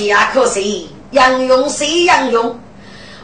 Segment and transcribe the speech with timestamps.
[0.00, 2.58] 惜呀，可惜，杨勇谁杨勇？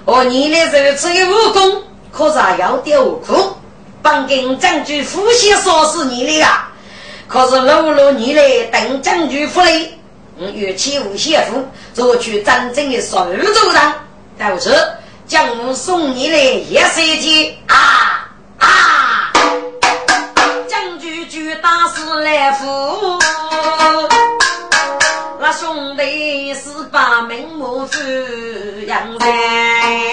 [0.05, 1.83] 我你的如此的武功，
[2.13, 3.57] 可是要丢苦。
[4.03, 6.71] 本跟将军夫妻说是你的啊，
[7.27, 9.95] 可是露露你的等将军府里。
[10.39, 13.93] 我与妻无媳妇，做去真正的手州人，
[14.39, 14.77] 都是
[15.27, 19.33] 将我送你的一色计啊啊！
[20.69, 23.19] 将军举大师来扶，
[23.79, 24.26] 那
[25.59, 27.99] 兄弟是把名模富
[28.87, 30.06] 养在。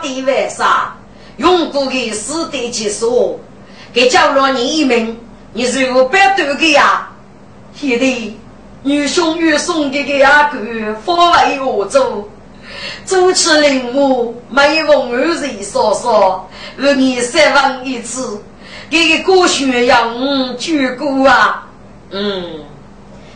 [0.00, 0.96] 能是把地为啥？
[1.36, 3.38] 用过的死得去说，
[3.92, 5.18] 给叫了你一名，
[5.52, 7.08] 你是何白多的呀？
[7.74, 8.38] 兄弟，
[8.82, 10.58] 女兄与送给个阿哥，
[11.04, 12.28] 方为何做？
[13.04, 18.40] 主持人我每逢二日说说，与你三问一次，
[18.88, 21.66] 给个歌炫耀我举歌啊！
[22.10, 22.60] 嗯，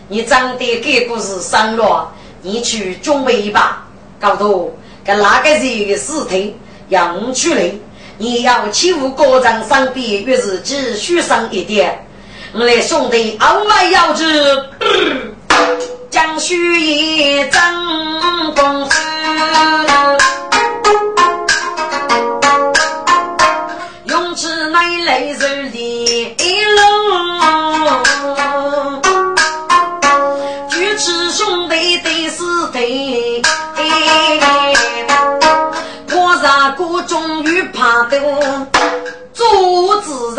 [0.09, 3.87] 你长得给个是生了，你去准备吧。
[4.21, 4.73] 搞多
[5.05, 6.57] 跟哪个人的尸体
[6.89, 7.71] 要出来，
[8.17, 12.07] 你要欺负高长上边，越是继续上一点。
[12.55, 14.25] 我来兄弟傲慢要知，
[16.09, 18.97] 将须一张公司，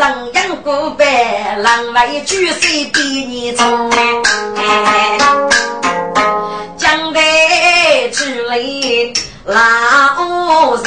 [0.06, 2.60] 人养过白，人为举手
[2.92, 3.90] 比你聪
[6.78, 9.12] 将来之类
[9.44, 9.58] 老
[10.84, 10.86] 人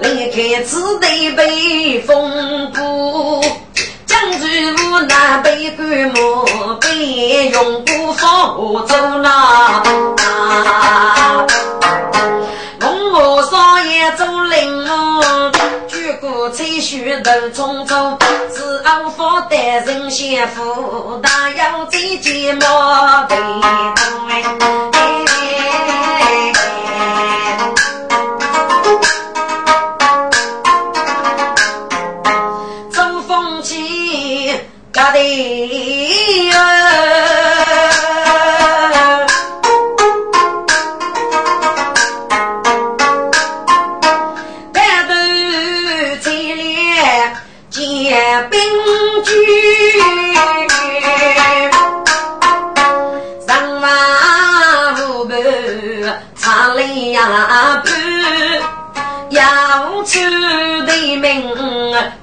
[0.00, 3.40] 离开此地被风波。
[4.06, 6.44] 将军无奈被官磨，
[6.80, 8.56] 被用不放
[8.88, 9.82] 走那。
[16.94, 18.16] 举头匆匆，
[18.54, 24.73] 是俺方的人先赴，大要再见莫悲家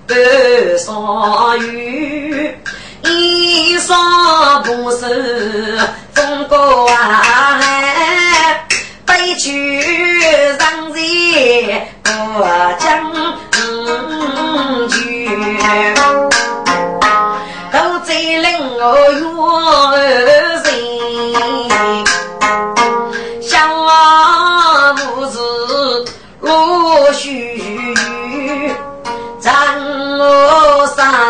[0.08, 0.14] 不
[0.78, 2.56] 少雨。
[3.04, 5.80] 一双不是
[6.14, 7.60] 风高啊，
[9.06, 9.82] 悲剧
[10.60, 12.10] 让人不
[12.80, 12.88] 将
[14.90, 15.00] 去，
[17.72, 18.48] 都在令
[18.78, 20.41] 我冤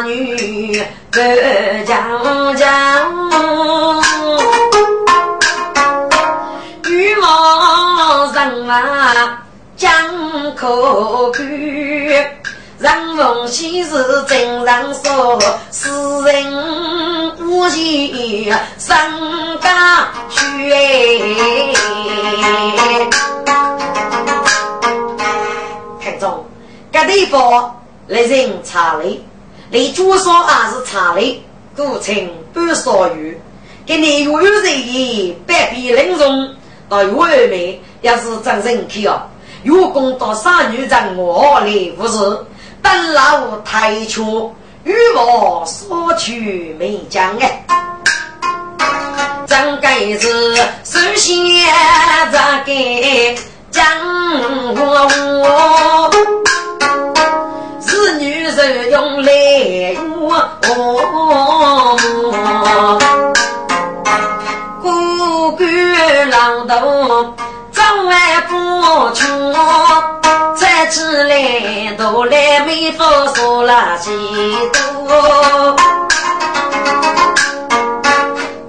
[0.03, 0.81] 女。
[1.12, 1.21] 个
[1.86, 2.69] 将将，
[6.86, 9.44] 欲望人啊
[9.75, 9.92] 将
[10.56, 15.38] 可看，人逢喜事真人说，
[15.69, 15.89] 世
[16.24, 18.95] 人无情身
[19.59, 20.39] 家去
[26.01, 26.45] 看中，
[26.94, 27.75] 这地方
[28.07, 29.25] 来人查理。
[29.73, 31.41] 你主说还是茶类，
[31.77, 33.39] 古称半少鱼，
[33.85, 36.53] 给你有有人意，百变玲珑，
[36.89, 39.21] 到有二妹要是真人气哦，
[39.63, 42.19] 有功到杀女人我来不是，
[42.81, 44.53] 等老太出
[44.83, 47.65] 与我所取没讲哎，
[49.47, 50.53] 真该是
[50.83, 51.38] 首先
[52.29, 53.41] 这个
[53.71, 53.85] 讲
[54.75, 56.40] 我。
[59.21, 60.29] 来我，
[64.81, 64.85] 孤
[65.51, 65.63] 孤
[66.29, 66.35] 老
[66.65, 66.71] 头
[67.71, 68.12] 早晚
[68.47, 68.53] 不
[69.13, 69.53] 穷，
[70.56, 74.09] 再起来都来没法说了几
[74.73, 75.75] 多，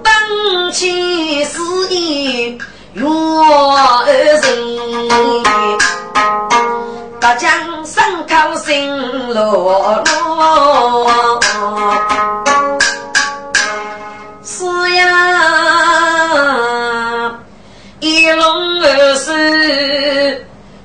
[0.03, 0.13] 本
[0.73, 1.59] 起事
[1.91, 2.59] 业
[2.95, 5.42] 若二人，
[7.23, 7.49] 大江
[7.87, 8.91] 山口心。
[9.33, 11.09] 落落，
[14.45, 14.65] 是
[14.97, 15.09] 呀，
[18.01, 20.45] 一龙二狮，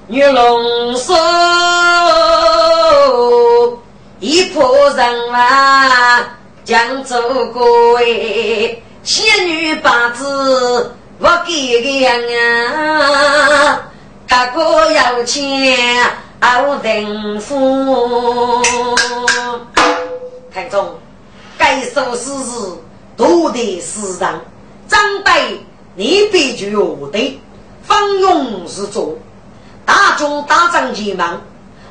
[0.10, 1.16] 玉龙手，
[4.20, 6.24] 一破人马
[6.64, 13.80] 将走过哎，仙女八字我给个啊，
[14.28, 15.76] 大哥要钱。
[16.40, 18.64] 傲人夫，
[20.54, 20.88] 看中
[21.58, 22.78] 该首诗是
[23.16, 24.40] 多的诗人，
[24.88, 25.60] 张备
[25.96, 27.40] 你必须我的
[27.82, 29.18] 方勇是主，
[29.84, 31.42] 大中大仗前忙，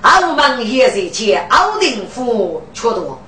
[0.03, 3.19] 傲门也是借傲人夫缺多，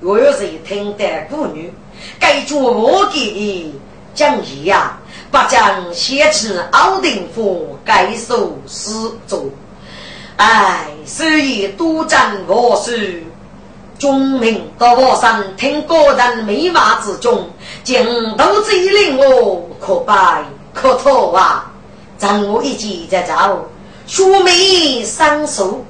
[0.00, 1.70] 若有谁听得妇女，
[2.18, 3.74] 该做我给的
[4.14, 4.98] 讲义呀，
[5.30, 8.90] 不将写成傲人夫该首诗
[9.26, 9.44] 作。
[10.36, 12.90] 哎，所以多占我书，
[14.00, 17.48] 众民到我山听个人美马之中，
[17.84, 18.04] 尽
[18.36, 21.70] 都追领我，可拜可托啊！
[22.18, 23.68] 让我一记在走，
[24.08, 25.84] 书美上书，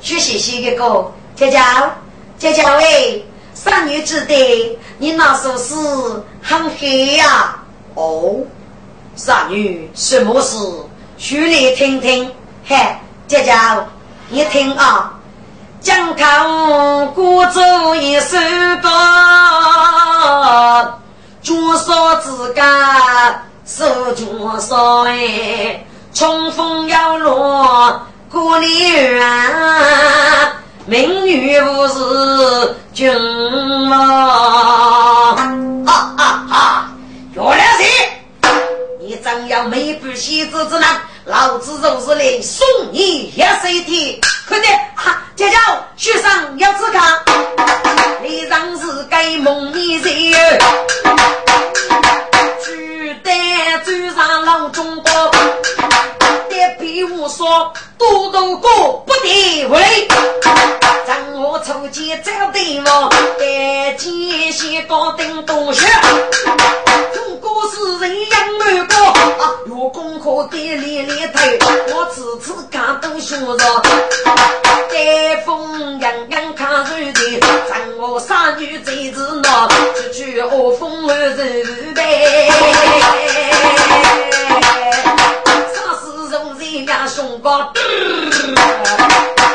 [0.00, 1.58] 学习写个，姐姐，
[2.36, 5.74] 姐姐喂，三女之得，你那首诗
[6.42, 7.62] 很黑呀？
[7.94, 8.36] 哦，
[9.16, 10.58] 三女什么事？
[11.16, 12.30] 说来听听，
[12.66, 12.76] 嘿。
[13.28, 13.52] 姐姐，
[14.30, 15.12] 你听啊，
[15.82, 18.38] 江头孤舟一首
[18.80, 18.88] 歌，
[21.44, 28.00] 多少自家手多少哎，春风摇落
[28.30, 29.22] 故里远，
[30.86, 33.14] 明月不是君
[33.90, 35.36] 王。
[35.84, 36.88] 哈哈哈！
[37.34, 37.82] 原来是
[39.00, 40.98] 你，真要没不喜子之难。
[41.28, 45.22] 老子就是来送你一身的，快点哈！
[45.36, 45.56] 姐姐，
[45.94, 47.22] 学生要自看，
[48.22, 49.96] 你让是该梦里
[50.30, 50.58] 人，
[53.22, 55.10] 单走上老中国，
[56.48, 60.08] 别比我说多多过不得为，
[61.06, 65.86] 让我出去找对方，带钱先搞定东西。
[67.70, 68.94] 是人养满个
[69.42, 71.58] 啊，有功课的连连推，
[71.92, 73.82] 我次次看都学着。
[74.90, 79.68] 带风洋洋看书的，让我杀女贼子闹，
[80.12, 82.50] 句句恶风儿人呗。
[87.48, 87.72] 家
[88.30, 88.58] 胸高？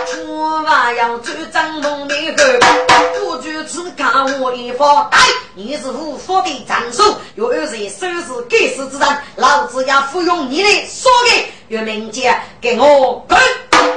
[0.08, 5.08] 出发要走张梦的后，不就只看我一方？
[5.12, 5.20] 哎，
[5.54, 7.04] 你是无法的长手，
[7.36, 9.08] 又有谁收拾该死之人？
[9.36, 13.40] 老子要服用你的说给岳明杰给我滚！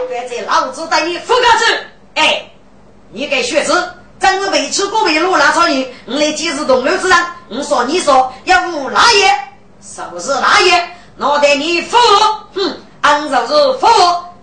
[0.09, 1.65] 别在老子带你服下去！
[2.15, 2.51] 哎，
[3.11, 7.19] 你给学子，真是委屈过为路拉草女，我来解释同流之人。
[7.49, 9.31] 我说你说要无哪爷，
[9.81, 10.97] 是不是哪爷？
[11.17, 11.97] 脑袋你服？
[12.55, 12.77] 哼，
[13.07, 13.87] 俺就是服。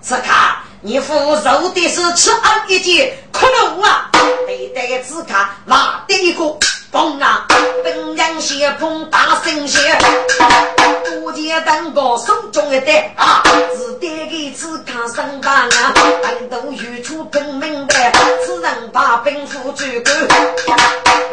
[0.01, 0.63] 此卡。
[0.85, 1.35] 你父肉
[1.69, 4.09] 的是吃俺一件，可能啊，
[4.47, 6.43] 得得只看哪的一个
[6.91, 7.45] 嘣啊！
[7.83, 9.97] 本将先锋大神仙，
[11.03, 13.41] 多见当个手中一带啊，
[13.75, 18.13] 只得给只看上当啊，本都语出更明白，
[18.45, 20.13] 此人把兵符举过，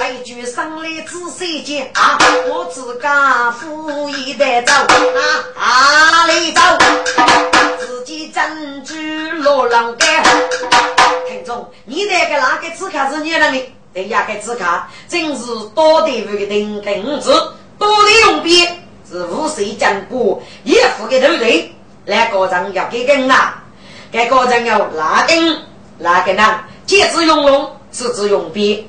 [0.08, 6.60] 一句上来仔细见啊，我自家负一代走啊，哪里走？
[7.78, 8.94] 自己珍珠。
[9.42, 10.22] 罗浪干，
[11.26, 13.60] 听众，你那个哪个字卡是你那的？
[13.92, 17.32] 对呀，个字卡真是多的那个定根字，
[17.76, 18.64] 多的用笔
[19.10, 21.74] 是无谁讲过，也付给对不对？
[22.04, 23.60] 那个人要给根啊，
[24.12, 25.58] 给个人要拿根
[25.98, 26.64] 拿根啊？
[26.86, 28.88] 借字用龙，是指用笔，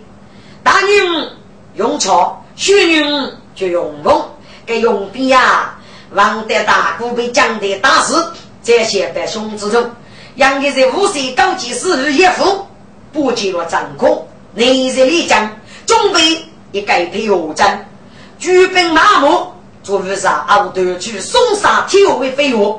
[0.63, 1.31] 大人
[1.73, 4.23] 用草，小人就用锋。
[4.63, 5.75] 给用笔呀，
[6.11, 8.13] 王德大姑被蒋的大事，
[8.61, 9.89] 这些百兄之中，
[10.35, 12.67] 杨家在五岁高级时日一副，
[13.11, 15.49] 不记了战功，内日里将
[15.85, 17.89] 准备一改配恶战，
[18.39, 19.47] 举兵马目，
[19.83, 22.75] 昨日上奥德去送上铁为飞跃。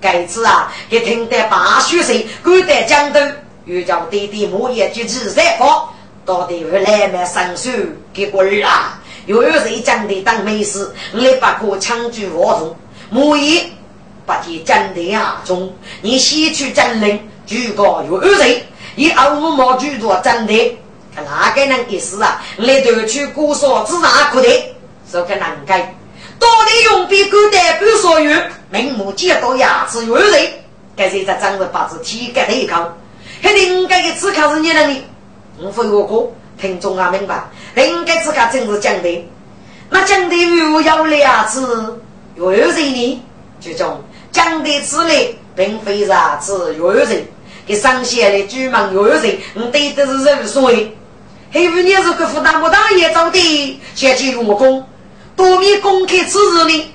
[0.00, 3.20] 该次啊，给听得八学生，赶得江头，
[3.66, 5.88] 又叫弟弟莫言举止三方，
[6.26, 7.70] 到底会来买上手
[8.12, 9.00] 给过儿啊！
[9.26, 12.76] 又有谁讲的当没事，你把可抢救活动，
[13.10, 13.64] 莫言
[14.26, 18.66] 不见讲的啊中，你先去占领，举高又有谁？
[18.96, 20.78] 以二五毛举多真的，
[21.16, 22.42] 哪个能意思啊？
[22.56, 24.48] 你都去鼓说自哪可的，
[25.10, 25.94] 这个难改。
[26.38, 30.48] 到底用笔勾代表所有，明目见到牙齿有人，
[30.96, 32.84] 该是在长着八字体格的一口，
[33.40, 35.04] 肯定该个只靠是你能力。
[35.58, 36.28] 我非我哥
[36.60, 37.44] 听众啊明白，
[37.76, 39.28] 应该自家真是讲的。
[39.90, 41.60] 那讲的又有牙齿
[42.34, 43.22] 又有人呢？
[43.60, 47.24] 这种讲的之类，并非牙齿又有人，
[47.72, 50.94] 给上线的举门又有人，你对的是人所谓。
[51.50, 54.86] 还有你是个负担不大也找的，先去我工。
[55.34, 56.92] 多面公开此事呢，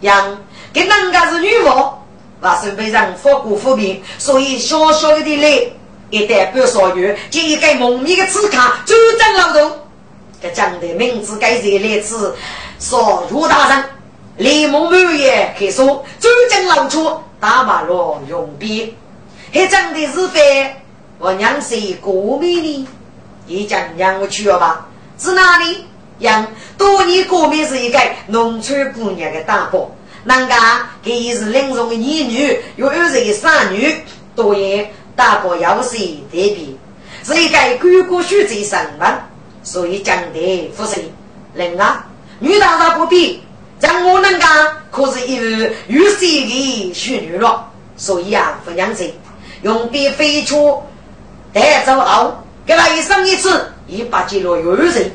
[0.00, 0.38] 让
[0.72, 2.00] 跟人家是女王，
[2.40, 5.66] 还是被人发过负面，所以小小的来，
[6.10, 9.78] 一代表所有，就一个蒙面的刺卡主张劳动。
[10.40, 12.36] 这讲的名字该谁来自？
[12.78, 13.84] 说朱大人，
[14.36, 18.94] 李梦满也可以说主张劳出打马路用笔，
[19.52, 20.76] 还讲的是非，
[21.18, 22.88] 我娘是过敏的，
[23.46, 24.86] 你讲让我去了吧？
[25.18, 25.84] 是哪里？
[26.20, 29.90] 样多年过面是一个农村姑娘的大伯，
[30.24, 33.96] 人家给是林中的女女，有二十个三女，
[34.36, 36.66] 多言大伯要是特别，
[37.24, 39.18] 是一个姑姑学在上门，
[39.62, 41.00] 所以讲的不是
[41.54, 42.06] 人啊，
[42.38, 43.42] 女大人不必，
[43.80, 44.46] 像我人家
[44.90, 47.66] 可是一位有水的淑女了，
[47.96, 49.10] 所以啊，不娘子
[49.62, 50.82] 用笔飞出
[51.52, 52.32] 带走后，
[52.64, 55.12] 给他一生一次一百斤了有人。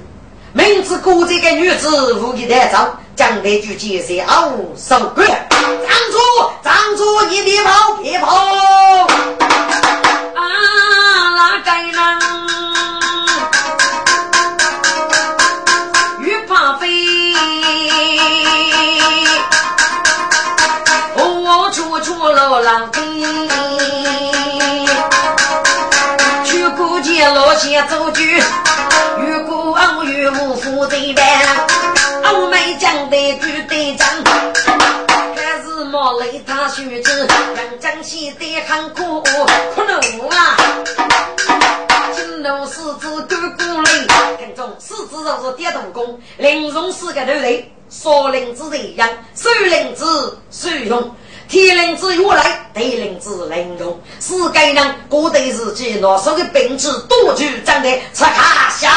[0.53, 5.67] 明知故这个女子无意太早，将那句解释傲手鬼，长
[6.11, 6.17] 出
[6.63, 8.27] 长出你别跑别跑！
[10.35, 10.41] 啊，
[11.35, 11.97] 哪个人
[16.21, 16.87] 越怕飞？
[21.17, 21.69] 我
[27.55, 28.43] 街老街走去。
[30.03, 31.25] 岳母负责办，
[32.25, 34.07] 欧美讲的句对仗，
[35.35, 39.93] 还是毛雷他学子，让江西的很苦，苦恼
[40.35, 40.57] 啊！
[42.13, 44.07] 金龙狮子干鼓擂，
[44.37, 51.15] 跟踪狮子就是点动功，玲珑四个头人，少林子一样，少林子受用。
[51.47, 58.87] 天灵子越来，地灵子灵动，世界人过得自己拿手的兵器，多具长得吃卡小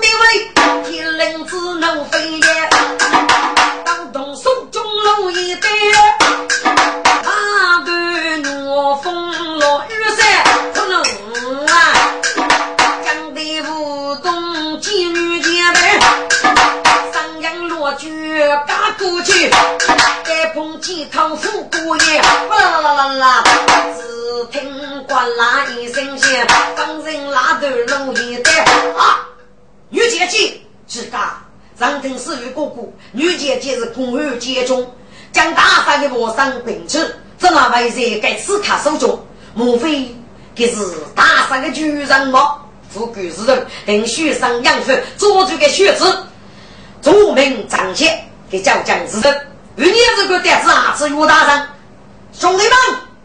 [0.00, 0.48] 的威。
[0.90, 2.70] 天灵子能飞也，
[3.84, 5.68] 当动手中路一带，
[7.22, 7.92] 他对
[8.64, 10.26] 我风落雨伞
[10.72, 11.02] 不能
[11.66, 11.72] 啊，
[13.04, 15.98] 讲得不懂妓女姐妹，
[17.88, 18.08] 三阳落脚
[18.66, 19.50] 嘎过去。
[20.54, 23.44] 风起头虎过夜，啦啦啦啦，
[23.96, 26.30] 只听呱啦一声响，
[26.76, 28.64] 帮人拉头龙一带
[28.96, 29.28] 啊！
[29.90, 31.38] 女姐姐是噶，
[31.78, 34.92] 上天是与哥哥，女姐姐是公安接中，
[35.32, 36.98] 将大发的魔上并出，
[37.38, 39.24] 怎么会在该刺客手中？
[39.54, 40.14] 莫非
[40.54, 40.76] 这是
[41.14, 42.56] 大山的巨人吗？
[42.90, 46.04] 富贵之人，等雪上养父做这个学子，
[47.02, 49.46] 著名彰显给叫将之人。
[49.76, 51.68] 与你这个爹子啊，是岳大人，
[52.32, 52.72] 兄弟们，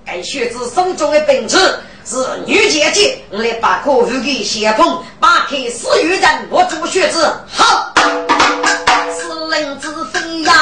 [0.05, 1.57] 该学子手中的兵器
[2.05, 7.25] 是女姐姐，来把客户给谢鹏，把开死鱼人，我做学子。
[7.51, 10.53] 好，是人之飞呀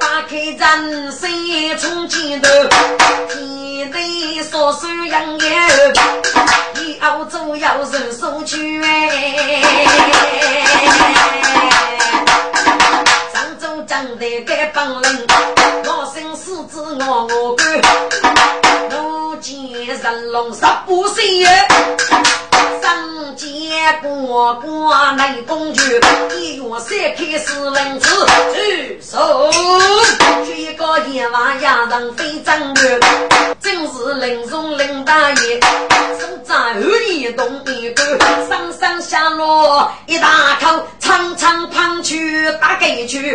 [0.00, 2.48] 打开人生从前头，
[3.28, 5.99] 天地所收养有，以后总
[7.60, 8.80] 要人手去
[14.18, 15.26] 得该帮人，
[15.84, 17.80] 我生狮子我我干，
[18.90, 21.44] 我见人龙十八岁，
[22.82, 23.48] 上街
[24.02, 26.00] 过过内公举，
[26.38, 28.08] 一月三开始领子
[28.54, 29.50] 举手，
[30.44, 33.00] 举个夜晚呀人非正月，
[33.60, 35.60] 正是林中林大爷，
[36.18, 40.28] 手在后一动一个，上上下落一大
[40.60, 43.34] 口，长长胖去打给去，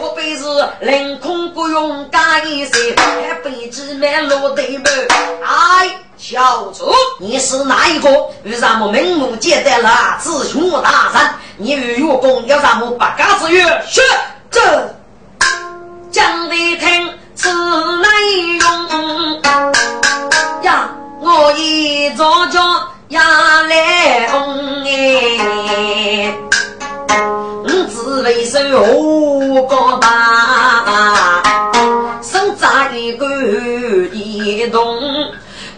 [0.00, 0.44] 我辈是
[0.80, 4.84] 凌空不用干一些，还背子满落对门，
[5.44, 6.07] 哎。
[6.18, 8.10] 小主，你是哪一个？
[8.42, 11.30] 为什么明目接待了子雄大人？
[11.56, 13.62] 你与岳公要什么八卦之约？
[13.86, 14.02] 是
[14.50, 14.60] 这
[16.10, 17.48] 讲的听此
[17.98, 18.08] 内
[18.58, 19.42] 容
[20.62, 22.58] 呀，我一早就
[23.10, 23.22] 呀
[23.68, 26.36] 来红哎，
[27.62, 28.58] 我只为手
[29.54, 31.42] 何个大，
[32.22, 33.24] 手扎一个
[34.12, 34.98] 一动。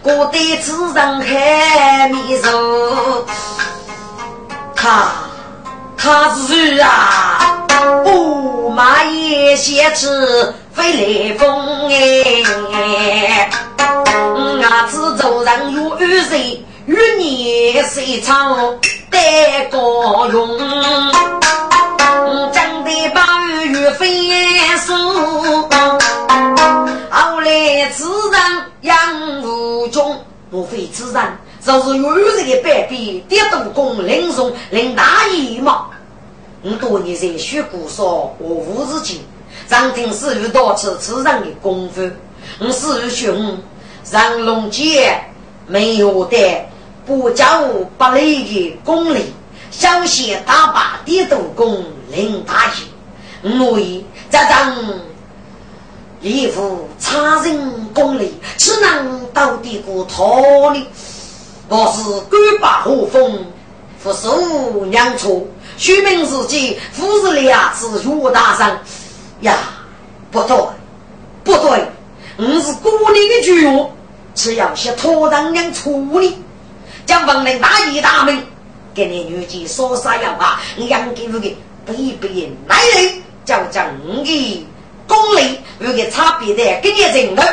[0.03, 3.23] 我对此人还迷熟，
[4.75, 5.11] 他
[5.95, 7.67] 他是啊，
[8.03, 13.47] 不马也写词飞来风哎，
[14.63, 18.57] 俺只做人有二岁，与你谁唱？
[19.11, 20.57] 得高用，
[22.51, 24.30] 长得把雨飞
[29.91, 30.17] 中，
[30.49, 31.23] 莫非此人
[31.63, 35.87] 就是有日的百变跌度功林松林大爷吗？
[36.63, 39.21] 我多年在学古说我无之境，
[39.67, 42.01] 常听师傅多次此人的功夫。
[42.59, 43.57] 我师傅兄
[44.09, 45.19] 让龙杰
[45.67, 46.37] 没有的
[47.05, 47.63] 不教
[47.97, 49.33] 不累的功力，
[49.69, 52.71] 小写打把跌度功林大
[53.43, 54.75] 爷，我以这张。
[56.21, 60.23] 一副差人功力，岂能到底过他
[60.71, 60.87] 呢？
[61.67, 63.45] 我是官把何风，
[64.03, 65.41] 不受娘错，
[65.77, 68.77] 虚名自己，夫是俩字岳大生
[69.41, 69.57] 呀！
[70.29, 70.57] 不对，
[71.43, 71.87] 不对，
[72.37, 73.89] 我是过年的句话，
[74.35, 76.37] 只要些托人娘处理，
[77.05, 78.43] 将本人大义大名，
[78.93, 80.59] 给你女婿说啥样话？
[80.75, 81.39] 你养给我个
[81.87, 83.83] 卑鄙男人，叫正
[84.23, 84.67] 义。
[85.07, 87.43] 功力有个差别的，跟你人头，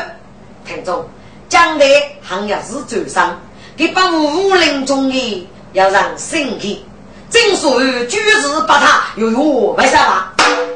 [0.67, 1.09] 听众
[1.49, 1.87] 将来
[2.23, 3.41] 行业是走上，
[3.77, 6.85] 给把武林中的要让生气。
[7.31, 9.41] 正所谓举世把他有有
[9.77, 10.33] 为啥嘛？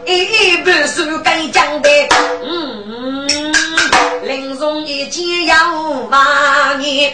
[0.06, 1.88] 一一本书该讲的，
[2.44, 3.26] 嗯，
[4.22, 5.80] 林中一见要
[6.10, 7.12] 万年，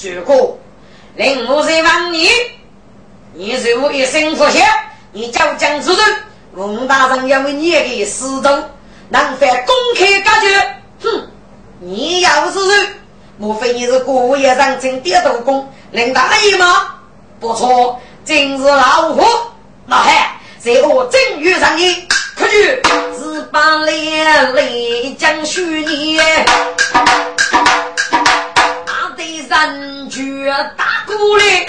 [0.00, 0.58] 如果
[1.14, 2.28] 林木在万年，
[3.32, 4.66] 你是我一生福险，
[5.12, 6.00] 你叫江之人，
[6.56, 8.48] 吴大人要为你的师徒。
[9.14, 11.28] 能犯公开割决，哼！
[11.78, 12.64] 你要是说，
[13.38, 16.96] 莫非你是故意让朕跌头功，林大爷吗？
[17.38, 19.24] 不错，今日老虎，
[19.86, 20.12] 老汉
[20.58, 22.82] 在我正月上你，可去。
[23.16, 26.18] 是把脸泪将虚你，
[28.84, 31.64] 那得人绝大鼓励，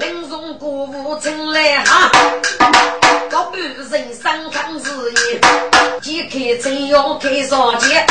[0.00, 2.10] 林中鼓舞成来哈，
[6.36, 8.04] 开真要开上街，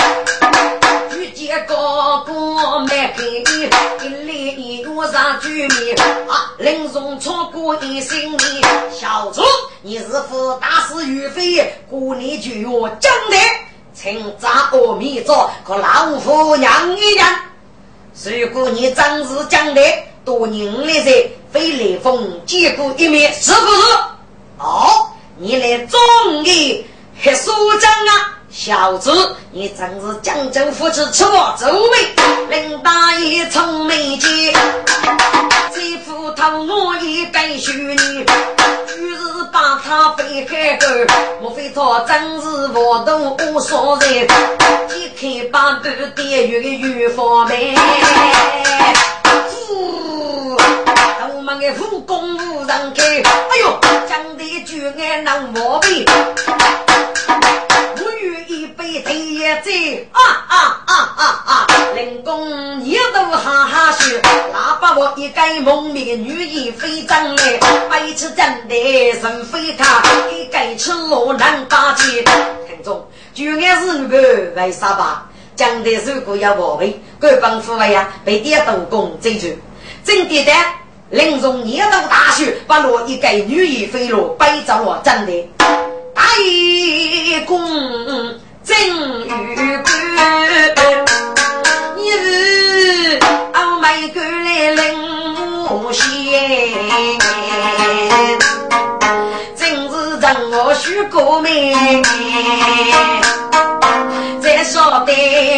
[1.15, 3.65] 遇见高官没给你，
[4.03, 5.95] 一来一路上居民
[6.27, 8.61] 啊，林中超过一心里。
[8.91, 9.43] 小主，
[9.83, 11.71] 你是否大事于非？
[11.88, 13.38] 过年就要讲的，
[13.93, 17.39] 请找阿弥陀和老夫娘一样。
[18.23, 19.81] 如果你真是讲的，
[20.23, 23.97] 多年来在飞来峰见过一面，是不是？
[24.57, 25.99] 哦，你来中
[26.43, 26.83] 意。
[27.21, 32.15] 黑苏江啊，小子，你真是江州夫子吃我周围，
[32.49, 34.54] 林大爷从没见，
[35.73, 37.97] 这副头我也该许你，
[38.86, 40.86] 居是把他背开沟，
[41.41, 42.47] 莫非他真是
[42.78, 44.28] 我都无所谓，
[44.89, 45.10] 一
[45.41, 47.73] 开八斗电鱼鱼方便，
[51.45, 53.79] 们的武功无人开，哎呦，
[54.10, 56.03] 讲的句爱能毛病。
[60.12, 61.67] 啊啊啊啊啊！
[61.93, 64.05] 林公一度哈哈笑，
[64.51, 67.60] 那把我一个蒙面女人飞张来，
[67.91, 68.75] 背起真的
[69.12, 72.23] 人飞卡，一个吃罗南大街。
[72.67, 74.17] 听众，就爱是个
[74.55, 75.29] 为啥吧？
[75.55, 79.47] 讲的如果要报备，各帮父辈呀被点动工追逐，
[80.03, 80.51] 真的的
[81.15, 85.49] 林中一度大笑，把罗一个女人飞落，背着我真的
[86.13, 86.21] 大
[87.45, 87.58] 公。
[88.65, 88.75] 正
[89.23, 89.30] 与
[89.78, 89.88] 官，
[91.95, 93.17] 你是
[93.54, 94.84] 欧美过来领
[95.69, 95.89] 我
[99.56, 102.04] 真是让我许过命。
[104.41, 105.13] 再说的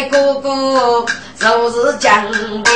[0.08, 1.04] 哥哥
[1.40, 2.30] 就是讲
[2.62, 2.70] 的，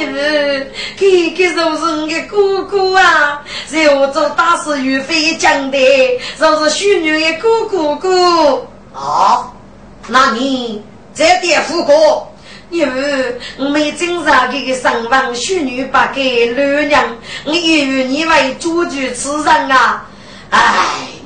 [0.00, 3.42] 你们这个就是我的哥哥啊！
[3.66, 5.78] 在我做大事岳飞讲的，
[6.38, 9.52] 就是虚女的哥哥哥啊。
[10.08, 10.82] 那你
[11.14, 11.92] 这点副歌，
[12.70, 17.04] 因为我没经常这个上房许女把给六娘，
[17.44, 20.06] 我以为你为主角此人啊！
[20.48, 20.60] 哎，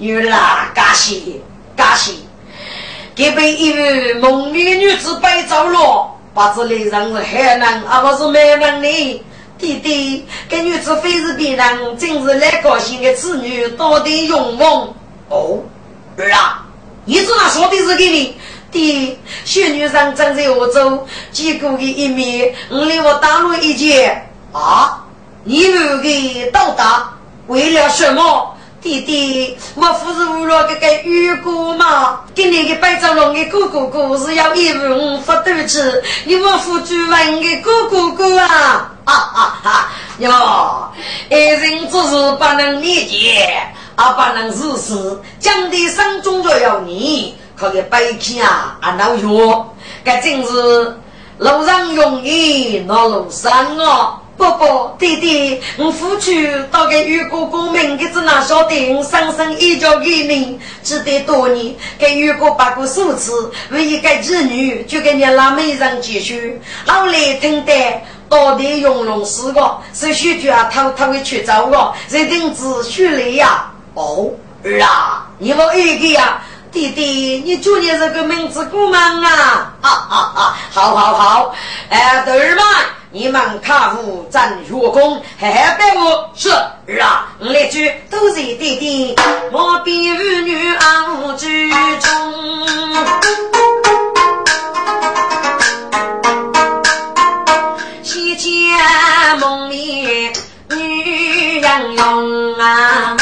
[0.00, 1.14] 女啦，感谢
[1.76, 2.12] 感谢，
[3.14, 9.24] 给被一位蒙面女子背走了，把这里人是海南，而不是美人呢。
[9.56, 14.92] 弟弟，这女子非是别人，真是来高兴的子女，到底勇猛。
[15.30, 15.60] 哦，
[16.18, 16.66] 儿啊，
[17.04, 18.36] 你知道说的是给你。
[18.72, 25.04] 的小女生站在欧洲，结果的一面，我令我打了一箭啊！
[25.44, 27.08] 你如个到达，
[27.46, 28.53] 为了什么？
[28.84, 32.20] 弟弟，我不是为了这个玉姑吗？
[32.34, 38.92] 给你个白长龙的哥哥哥是要一文不斗智，你我夫君问的哥哥哥啊！
[39.06, 39.92] 啊啊啊！
[40.18, 40.92] 哟，
[41.30, 43.48] 爱人只是不能理解，
[43.96, 47.34] 啊不能实施，讲的生中就要你。
[47.56, 50.98] 可个白天啊，俺老药，该真是
[51.38, 54.18] 路上容易闹路上哦。
[54.36, 66.60] 伯伯弟弟，我夫妻到给玉哥哥门个子那晓得，生生一交给你，记得多年，给玉哥把过数次，为一个子女，就给你那美人继续。
[66.84, 73.70] 老来听得到底用龙四个，是许就要偷偷的去找我，认定子许来呀。
[73.94, 74.30] 哦，
[74.64, 76.42] 儿啊，你们一个呀。
[76.72, 79.72] 弟弟，你祝你这个名字过忙啊！
[79.80, 80.58] 啊啊啊！
[80.72, 81.54] 好好好！
[81.88, 82.64] 哎，弟儿们，
[83.14, 87.28] 你们看护咱月宫，还还别我是儿啊！
[87.38, 89.14] 我来句都是弟弟，
[89.52, 92.10] 我比儿女傲居中，
[98.02, 100.32] 西见梦里
[100.70, 103.16] 女杨勇啊。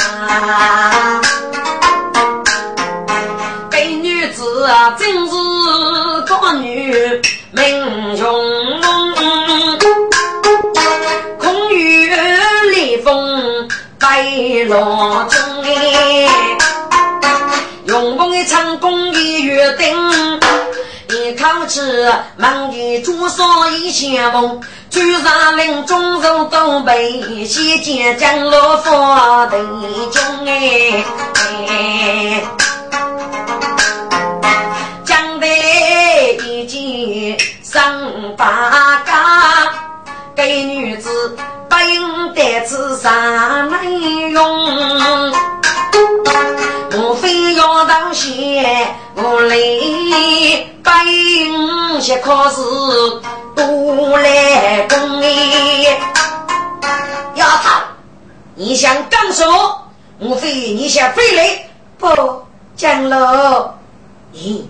[3.70, 5.35] 给女子真是
[6.22, 8.33] 个女名雄，
[14.23, 16.29] 白罗中哎，
[17.87, 20.41] 永丰的成功的约定，
[21.09, 21.81] 一口气
[22.37, 29.59] 忙的朱砂一相逢，居上林中入东北，西见江落发头
[30.13, 31.05] 中哎。
[37.65, 37.83] 上
[38.37, 39.73] 八家，
[40.37, 41.37] 给女子
[41.73, 43.11] 不应带此啥
[43.63, 45.33] 内容？
[46.91, 49.57] 莫非要当先我来
[50.83, 52.61] 不应些考试
[53.57, 55.99] 多来功哎？
[57.37, 57.71] 丫头，
[58.55, 59.83] 你想干什么？
[60.19, 61.71] 莫非你想飞来？
[61.97, 62.43] 不，
[62.77, 63.71] 江楼，
[64.35, 64.61] 咦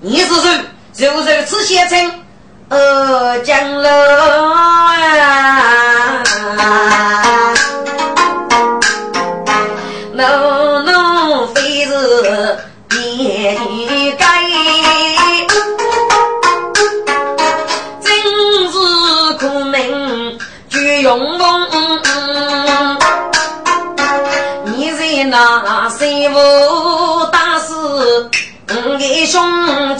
[0.00, 1.10] 你是谁？
[1.10, 2.10] 如如此先生。
[2.70, 3.88] 呃，江楼
[5.08, 6.22] 啊，
[10.12, 14.26] 浓浓非是别的该，
[18.02, 18.12] 真
[18.70, 18.76] 是
[19.38, 21.48] 苦命绝用功。
[24.66, 27.72] 你在那谁无大事，
[28.68, 29.96] 我的兄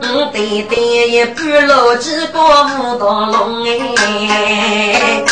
[0.00, 0.28] 弟。
[0.32, 5.24] 对对，一半老几个五道龙哎，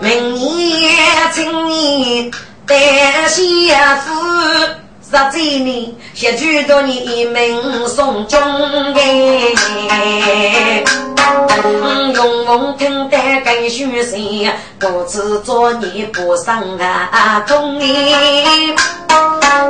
[0.00, 2.30] 明年青年
[2.66, 3.70] 带媳
[4.04, 4.10] 妇，
[5.02, 8.40] 十几年写许多年一门送终
[9.88, 10.84] 哎，
[12.14, 18.74] 永丰听得更虚心，不知做你不上啊通哎，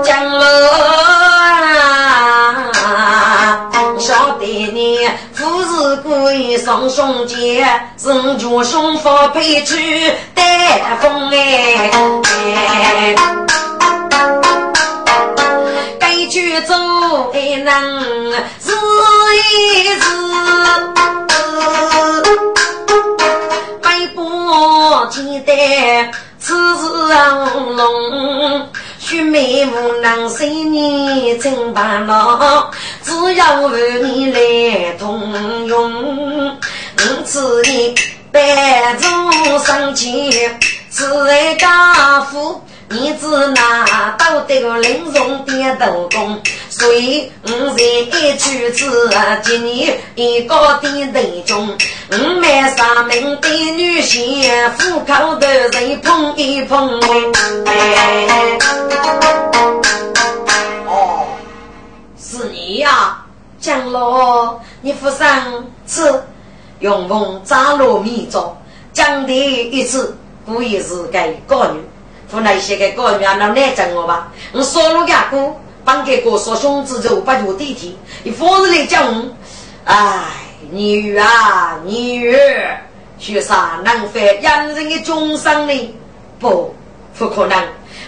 [0.04, 0.46] 江楼
[6.20, 7.66] 士贵上胸前，
[8.04, 11.90] 人家胸发配去带风哎，
[15.98, 16.76] 该去做
[17.35, 17.72] 一能
[18.61, 18.70] 是
[19.35, 20.02] 一是，
[23.80, 24.20] 该不
[25.11, 26.54] 记得此
[27.09, 27.16] 人
[27.76, 28.68] 龙。
[29.10, 32.70] 须眉无能随你真白恼，
[33.02, 36.56] 只要和你来同用。
[36.96, 37.92] 因此你
[38.30, 39.06] 百足
[39.66, 40.30] 生气，
[40.90, 42.62] 自然家富。
[42.92, 49.09] 你只拿到得个玲珑点头功，所以我在一曲子
[49.44, 51.79] 今年一个点头中，
[52.11, 57.00] 我买三名的女婿，户口的人碰一碰。
[60.88, 61.29] 哦，
[62.18, 63.24] 是你呀，
[63.61, 66.24] 江老，你扶上次
[66.81, 68.57] 用风扎罗米粥，
[68.92, 71.81] 讲的一次，故意是该高女。
[72.30, 79.24] 湖那些个高原那难整我吧，我收入家姑帮给哥说兄弟就不就弟弟，你房子里讲我，
[79.84, 80.22] 哎，
[80.70, 82.78] 女啊女儿，
[83.18, 85.94] 学啥能费养人的终生呢？
[86.38, 86.74] 不，
[87.18, 87.58] 不可能。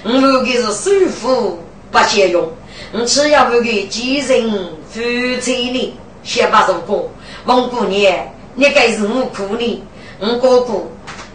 [0.05, 1.59] 我如果是首富
[1.91, 2.49] 不嫌用，
[2.93, 4.51] 我只要那个继承
[4.89, 5.01] 夫
[5.41, 7.11] 妻呢，先把这个
[7.47, 8.15] 王姑娘，
[8.55, 9.83] 你该是我苦呢，
[10.21, 10.75] 我哥哥。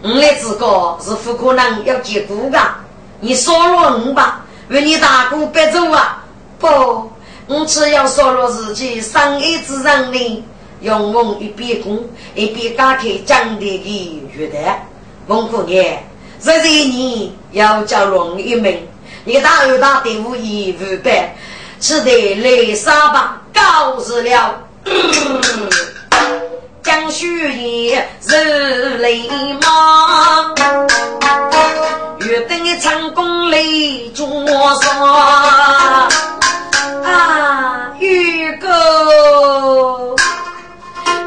[0.00, 2.60] 我来自个是不可能要结果的，
[3.20, 6.24] 你杀了我吧，为你大哥别走啊！
[6.60, 6.66] 不，
[7.48, 10.44] 我只要杀了自己生意之人呢，
[10.82, 14.86] 用我一边工一边打开讲的的月台。
[15.26, 15.84] 孟姑娘，
[16.40, 18.86] 这些年要叫龙一名，
[19.24, 21.34] 你大二大队伍一五百，
[21.80, 24.60] 只得来沙吧，告辞了。
[26.82, 29.28] 江雪夜日雷
[29.60, 30.54] 芒，
[32.20, 33.58] 月灯成功来
[34.14, 34.26] 灼
[34.82, 35.02] 伤。
[37.04, 38.68] 啊，玉哥，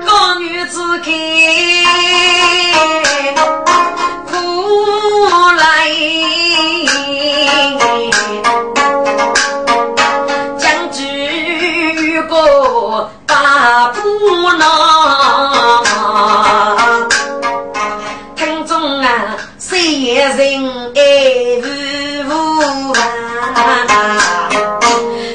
[0.06, 1.14] 高女子看
[4.26, 4.34] 苦
[5.58, 5.92] 来，
[10.58, 11.06] 将军
[11.96, 14.00] 玉哥把不
[14.58, 14.91] 恼。
[20.22, 21.00] 人爱
[22.30, 22.30] 无
[22.94, 23.00] 啊，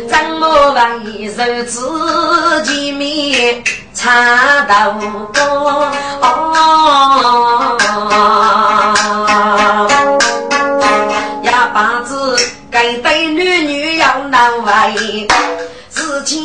[0.09, 0.79] 怎么为
[1.27, 4.97] 如此见面差到
[5.33, 5.91] 高？
[11.43, 12.37] 哑巴子
[12.71, 15.27] 该对女女要难为，
[15.91, 16.39] 之前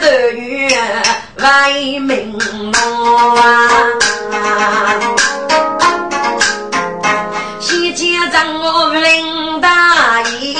[0.00, 0.74] 的月
[1.36, 2.40] 为民
[2.74, 2.78] 啊。
[8.32, 10.54] 我林大爷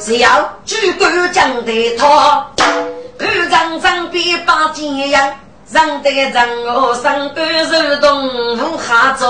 [0.00, 2.46] 是要举官将的他，
[3.18, 5.34] 二张张比八斤样，
[5.72, 9.26] 让得让我上官手动无下载。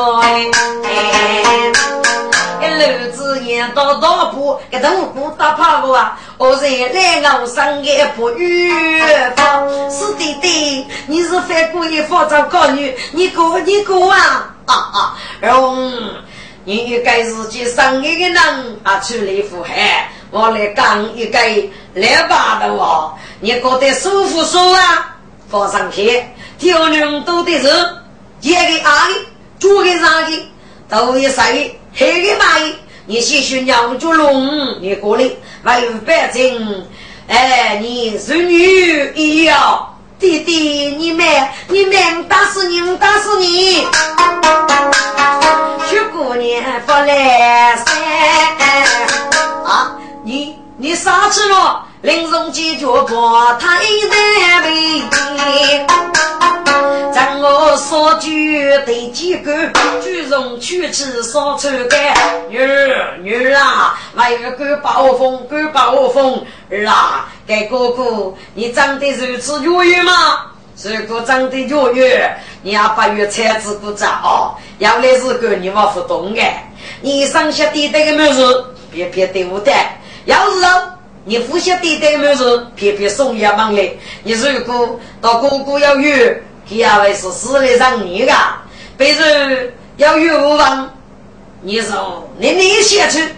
[2.61, 6.19] 一篓子烟到大铺，一头不打怕我啊！
[6.37, 15.17] 我在来我上一步月方，是弟弟，你是翻过一方找高女，你过你过啊啊啊！
[15.41, 16.23] 嗯。
[16.67, 21.39] 你一个自己生意的人啊，出来富海，我来讲一个
[21.95, 25.17] 来吧的话，你觉得舒服舒啊？
[25.49, 26.25] 放上去，
[26.59, 27.69] 挑人多的是，
[28.41, 29.15] 一个阿姨，
[29.61, 30.51] 做个啥的，
[30.89, 32.45] 都一岁，黑个白，
[33.07, 35.23] 你先学娘做龙，你过来
[35.63, 36.85] 为百姓，
[37.29, 39.96] 哎，你是女一样。
[40.27, 43.87] 弟弟，你妹，你们打死你，打死你！
[45.89, 47.85] 雪姑娘不来噻！
[49.65, 51.85] 啊，你你啥去了？
[52.03, 55.01] 林中几脚把太难为，
[57.17, 59.51] 让我说句对几个，
[60.03, 62.15] 举重取气少抽干。
[62.51, 67.27] 女儿女儿啊，还有个暴风，个暴风儿啊！
[67.47, 70.13] 给哥哥，你长得如此优越吗？
[70.85, 74.55] 如果长得优越，你要把月才子不着哦。
[74.79, 76.43] 要来是个你们不懂的，
[77.01, 79.73] 你上下地带个没事，别别对我的。
[80.27, 80.61] 要是
[81.25, 83.91] 你呼吸地带没事，偏偏送一忙来。
[84.23, 88.33] 你如果到哥哥要约，他也会是死来让你的。
[88.97, 89.25] 比如
[89.97, 90.91] 要约无望，
[91.63, 93.29] 你说你你先去，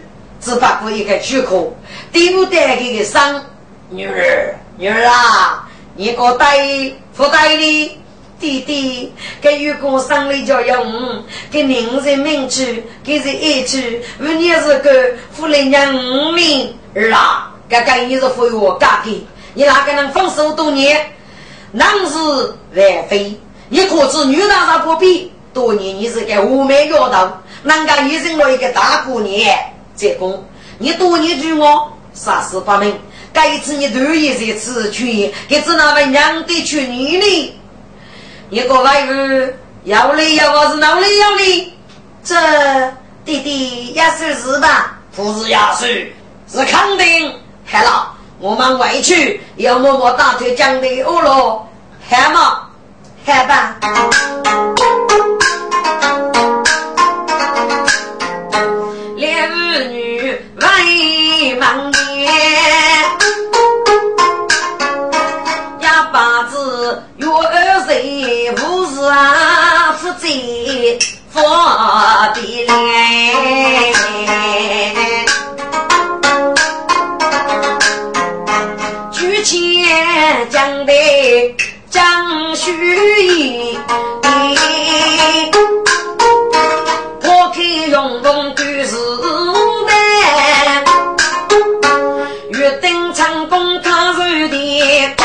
[0.40, 1.72] 只不过一个躯壳，
[2.12, 3.44] 对不带给个生。
[3.90, 6.58] 女儿，女儿啊，你个带
[7.16, 7.98] 不带的
[8.38, 10.72] 弟弟，给予过生理教育，
[11.50, 14.90] 给名人名句，给人一句，我你是个
[15.32, 17.52] 夫人家五名儿啊。
[17.68, 21.12] 刚刚你是回我嫁给，你哪个能放手多年？
[21.72, 22.18] 男是
[22.74, 25.32] 万非，你可知女大人不比？
[25.52, 27.30] 多年你是个无美丫头，
[27.64, 29.58] 人家一生了一个大姑娘，
[29.96, 30.44] 这公，
[30.78, 32.96] 你多年追我，杀死八名，
[33.32, 37.54] 该次你头一次吃去，给只那位娘的去你呢？
[38.50, 39.52] 一个外屋
[39.84, 41.72] 要里要我是哪里要里？
[42.22, 42.34] 这
[43.24, 44.98] 弟弟也算是吧？
[45.16, 46.12] 不是也是，
[46.50, 47.34] 是肯定。
[47.66, 51.66] 好了，我们回去要摸摸大腿讲的哦喽，
[52.08, 52.68] 好吗？
[53.26, 53.76] 好吧。
[59.16, 62.32] 两儿女为忙年，
[65.80, 70.28] 哑巴子月儿岁不是啊，负责
[71.32, 71.42] 佛
[72.34, 72.68] 的脸。
[79.88, 80.92] 举钱讲的
[81.88, 82.70] 张虚
[83.24, 83.78] 意。
[87.22, 88.94] 我开用功就是
[89.86, 90.84] 难，
[92.50, 95.16] 约定成功看手的，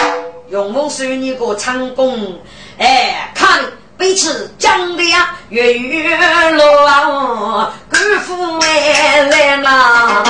[0.49, 2.39] 用功算你个成功，
[2.77, 3.59] 哎，看
[3.97, 6.17] 彼此讲的呀，月月
[6.53, 10.23] 落啊，姑父哎来啦，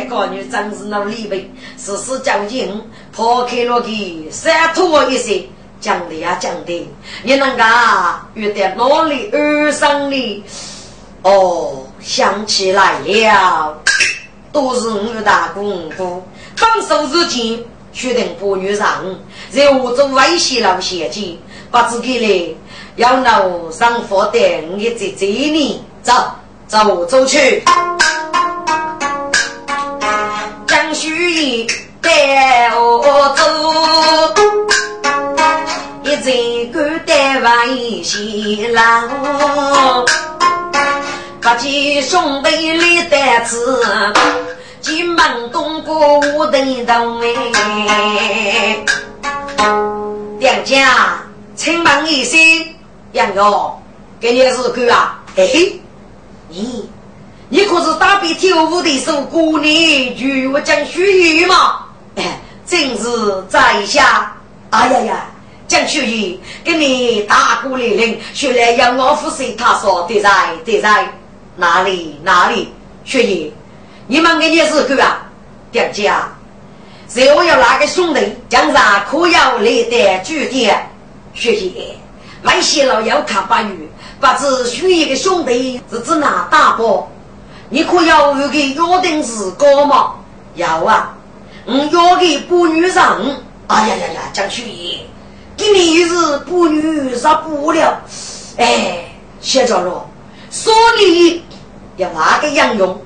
[0.00, 2.82] 哎，这个女真是努力呗，事事较劲，
[3.12, 5.46] 抛开了去，洒脱一些。
[5.80, 6.88] 讲的呀讲的，
[7.22, 7.64] 你能够
[8.34, 10.44] 遇到哪里二生的？
[11.22, 13.78] 哦，想起来了，
[14.52, 16.22] 都是我打功夫，
[16.54, 17.58] 放手之前
[17.94, 19.02] 决定不女上，
[19.50, 21.38] 在我做威胁老险境，
[21.70, 22.56] 把自己嘞
[22.96, 24.38] 要闹上火的，
[24.72, 26.12] 我在这里走
[26.68, 27.62] 走走去，
[31.40, 31.66] 张须义
[32.02, 33.42] 带我走。
[36.22, 40.04] 一个单位新郎，
[41.40, 43.82] 八戒兄弟来单子，
[44.82, 48.84] 进门东过五等东哎。
[50.38, 51.22] 两家
[51.56, 52.38] 请问一声，
[53.12, 53.82] 杨勇，
[54.20, 55.18] 给你是哥啊？
[55.34, 55.80] 嘿嘿，
[56.48, 56.88] 你
[57.52, 60.14] 你可是大比跳舞的首歌呢？
[60.16, 61.80] 与我讲须臾吗？
[62.14, 64.32] 哎，正是在下。
[64.70, 65.26] 哎呀呀！
[65.66, 69.52] 江秀仪跟你大姑来人，学来要我服侍。
[69.54, 70.30] 他说：“对在
[70.64, 71.12] 对在
[71.56, 72.72] 哪里哪里？”
[73.04, 73.52] 雪姨，
[74.06, 75.26] 你们给你是个啊？
[75.72, 76.32] 表姐啊，
[77.08, 80.88] 随后要哪个兄弟将上可要来的据点？
[81.34, 81.94] 雪姨，
[82.44, 83.74] 外些老要看八月，
[84.20, 87.10] 不知雪姨的兄弟是指哪大伯？
[87.72, 90.14] 你可要有个约定时高吗？
[90.56, 91.14] 要啊，
[91.64, 92.96] 我约给不女人。
[93.68, 94.98] 哎呀呀呀，江秀仪。
[95.56, 98.00] 今年又是不女杀不了，
[98.56, 99.04] 哎，
[99.40, 100.04] 写着了，
[100.50, 101.42] 所以
[101.96, 103.00] 要哪个样用？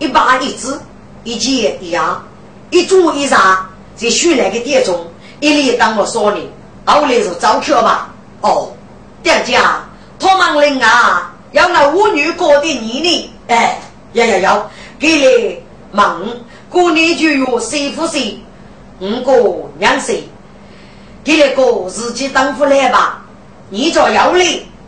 [0.00, 0.76] 一把一支，
[1.22, 2.26] 一件一样，
[2.70, 5.06] 一组一上，在选那个点中，
[5.38, 6.50] 一里当我说你，
[6.84, 8.08] 后来是招客吧？
[8.40, 8.72] 哦，
[9.22, 9.80] 店家，
[10.18, 13.78] 他们人啊，要那舞女过的年龄，哎，
[14.12, 15.58] 要要要，给你
[15.92, 16.04] 问，
[16.70, 18.38] 过年就有谁服谁，
[19.00, 20.24] 五个两岁。
[21.24, 23.22] 给那个自己当夫来吧，
[23.68, 24.44] 你找要来，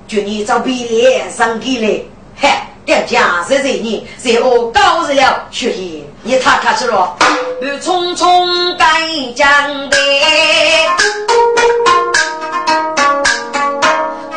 [0.08, 2.02] 就你找别人上给来，
[2.34, 6.04] 嗨，店家谁谁你，谁我高日了，学习。
[6.22, 7.16] 你他开始了，
[7.62, 9.48] 又匆匆赶江
[9.88, 9.96] 的，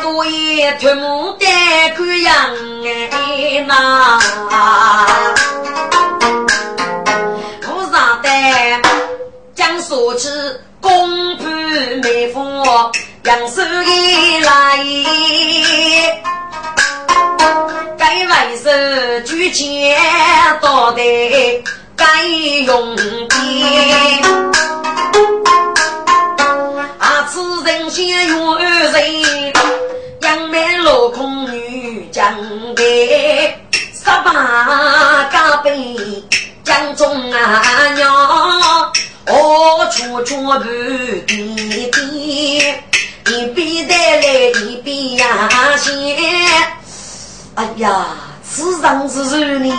[0.02, 1.46] 多一脱母的
[1.96, 2.32] 姑娘
[3.64, 4.18] 哎呐，
[7.62, 8.28] 菩萨的
[9.54, 10.60] 将所知。
[10.80, 11.46] 公婆
[12.02, 12.42] 媒夫
[13.22, 14.84] 杨守义来，
[17.96, 19.98] 该为是举钱
[20.60, 21.64] 到底
[21.96, 22.26] 该
[22.66, 23.02] 用的，
[26.98, 29.52] 啊，此人先用二人，
[30.20, 31.43] 杨梅落空
[32.14, 32.32] 女将
[32.76, 32.82] 的，
[33.92, 35.96] 十八加倍
[36.62, 37.62] 江中啊
[37.96, 38.14] 娘。
[39.26, 40.60] 哦，处处不
[41.26, 42.58] 滴滴，
[43.26, 44.22] 一边带来
[44.60, 45.90] 一边呀写。
[47.56, 48.06] 哎呀，
[48.44, 49.74] 此上是谁呢？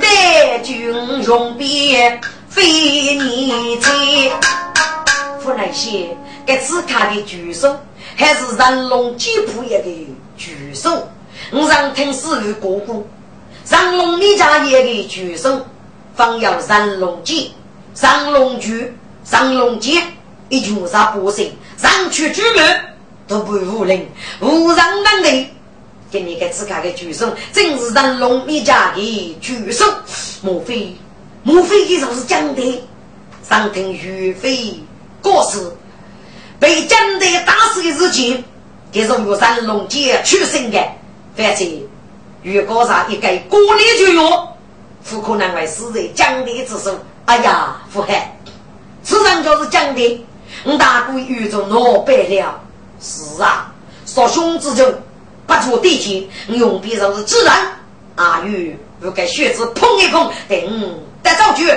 [0.00, 2.64] 带军用兵非
[3.14, 3.92] 你猜。
[5.44, 7.78] 不能写，给此卡的举手，
[8.20, 11.08] 还是人龙吉普也的举手。
[11.50, 13.02] 我让听死于哥哥，
[13.66, 15.66] 让龙你家也的举手。
[16.14, 17.46] 方要上龙剑，
[17.94, 18.92] 上龙驹，
[19.24, 20.02] 上龙剑，
[20.50, 22.84] 一拳杀不胜，上去举门
[23.26, 24.06] 都不无人，
[24.40, 25.46] 无人能力。
[26.10, 29.86] 给你个自家的举手，正是上龙一家的举手。
[30.42, 30.94] 莫非，
[31.42, 32.82] 莫非这就是讲的？
[33.48, 34.78] 上听岳飞
[35.22, 35.58] 过世，
[36.60, 38.44] 被蒋队打死的事情，
[38.92, 40.78] 给是岳山龙杰出生的。
[41.34, 41.88] 反正
[42.42, 44.48] 岳高上一个过年就有，
[45.08, 46.96] 不可能会死在蒋队之手。
[47.24, 48.36] 哎呀，福海，
[49.02, 50.24] 此人就是蒋队，
[50.64, 52.60] 我大哥遇着老败了。
[53.00, 53.72] 是啊，
[54.04, 54.94] 说兄之中
[55.46, 57.56] 不出地气，用别人是自然。
[58.16, 61.72] 阿玉不该血子碰一碰，等得早去。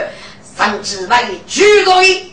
[0.55, 2.31] 三只外举个一，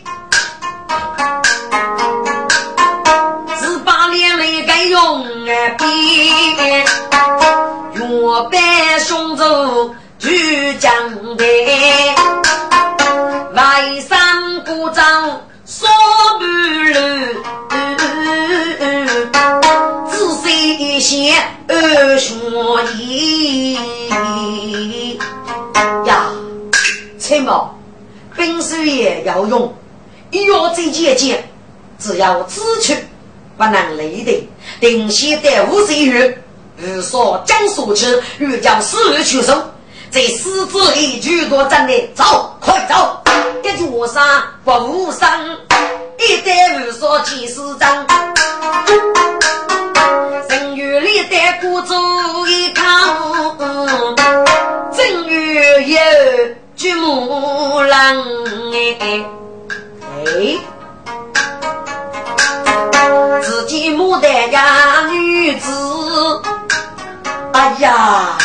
[4.91, 5.85] 用啊笔，
[7.93, 8.03] 月
[8.51, 10.91] 白雄州举江
[11.37, 11.45] 台，
[13.53, 15.87] 外山鼓掌说
[16.37, 16.43] 不
[16.91, 16.99] 乱，
[20.09, 20.13] 仔
[20.43, 21.33] 细些
[21.69, 22.35] 二学
[22.97, 23.79] 艺
[26.05, 26.29] 呀，
[27.17, 27.69] 陈某。
[28.35, 29.73] 兵书也要用，
[30.31, 31.47] 要再节俭，
[31.97, 32.93] 只要支出
[33.61, 34.49] 不能累的，
[34.79, 36.35] 定西得五岁月，
[36.81, 39.63] 无所将所持，欲将死日求生，
[40.09, 43.21] 在死之里举多真的，走，快走！
[43.63, 45.29] 一座山不无伤，
[46.17, 48.07] 一代无所几十张，
[50.49, 51.93] 人与历代孤注
[52.47, 53.55] 一扛，
[54.91, 55.99] 正月有。
[56.75, 58.23] 举木郎
[58.73, 59.21] 哎
[63.41, 65.71] 自己牡丹呀女子，
[67.53, 68.37] 哎呀，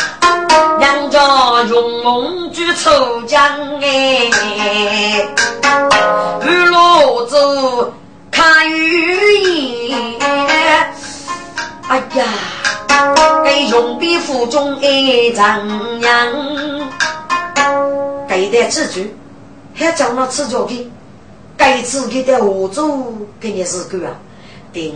[0.79, 3.43] 娘家用梦举抽奖
[3.81, 4.31] 哎，
[6.41, 7.93] 二路走
[8.31, 10.95] 看雨烟，
[11.89, 12.25] 哎呀，
[13.45, 16.33] 给用笔腹中一张扬。
[18.39, 19.01] 一代自主，
[19.75, 20.91] 还讲了吃脚的，
[21.57, 24.13] 该自己的合作给你是够啊！
[24.77, 24.93] 定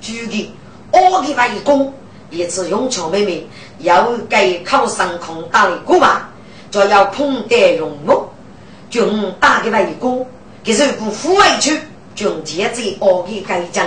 [0.00, 0.54] 主的
[0.92, 1.92] 二的外公
[2.30, 3.44] 也是用巧妹妹
[3.80, 6.28] 要给考上空打的过嘛，
[6.70, 8.22] 就要捧得用木，
[8.88, 9.04] 就
[9.40, 10.24] 打的外公，
[10.62, 11.76] 给是不服委屈，
[12.14, 13.84] 就接着二的该讲，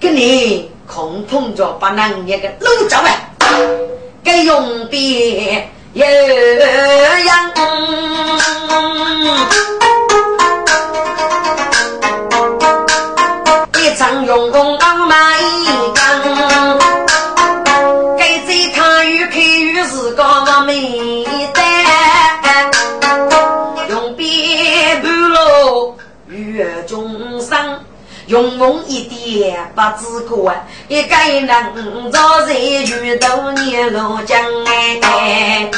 [0.00, 3.28] 给你空碰着把那一个搂着来，
[4.24, 5.64] 该用的。
[5.92, 7.52] 一样，
[14.26, 15.16] 用功当满
[15.62, 16.78] 一缸，
[18.18, 20.24] 该在看雨看雨是个
[20.66, 21.24] 美
[21.54, 21.62] 单，
[23.88, 25.94] 用鞭盘喽
[26.26, 27.56] 雨中生。
[28.26, 30.52] 用梦一点不知过，
[30.88, 31.46] 一个人
[32.10, 35.70] 早在遇到年老将哎，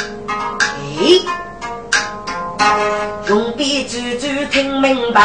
[3.27, 5.21] 用笔注注听明白，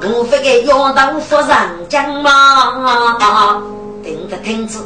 [0.00, 1.48] 我非个要当夫人
[1.88, 3.62] 讲嘛，
[4.04, 4.78] 听着听着，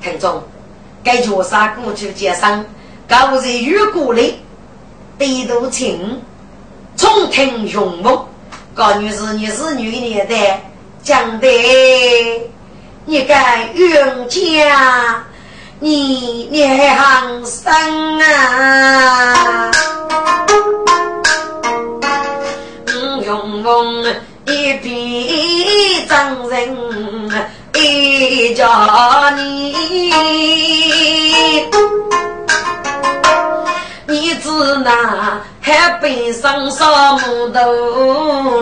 [0.00, 0.42] 听众，
[1.02, 2.64] 该角色过去接上，
[3.08, 4.22] 高人遇过来，
[5.18, 6.22] 低头听，
[6.96, 8.24] 重听雄梦。
[8.74, 10.62] 高女士，你是女年代
[11.02, 11.48] 讲的，
[13.04, 15.24] 你该冤家，
[15.80, 19.70] 你你还行生啊！
[22.86, 24.04] 嗯，用功
[24.46, 26.76] 一笔张人
[27.74, 29.74] 一家你。
[34.08, 34.48] 你只
[34.84, 37.60] 那海边上沙木头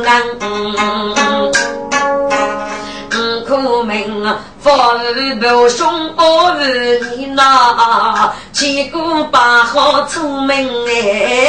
[0.01, 0.11] 人，
[3.47, 6.55] 苦命啊，父母兄二
[7.11, 10.57] 你那，千古八好出门
[10.89, 11.44] 哎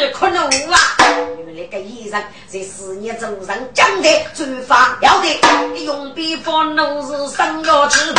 [0.00, 0.38] 可耻可怒
[0.72, 0.78] 啊！
[1.44, 8.14] 原来个医生在事业走上讲的最发了的，用笔方怒是生要吃，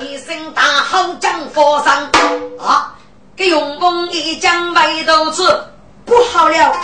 [0.00, 2.10] 一声大吼将佛上
[2.58, 2.94] 啊！
[3.34, 5.64] 给用功一将白豆子，
[6.04, 6.74] 不好了！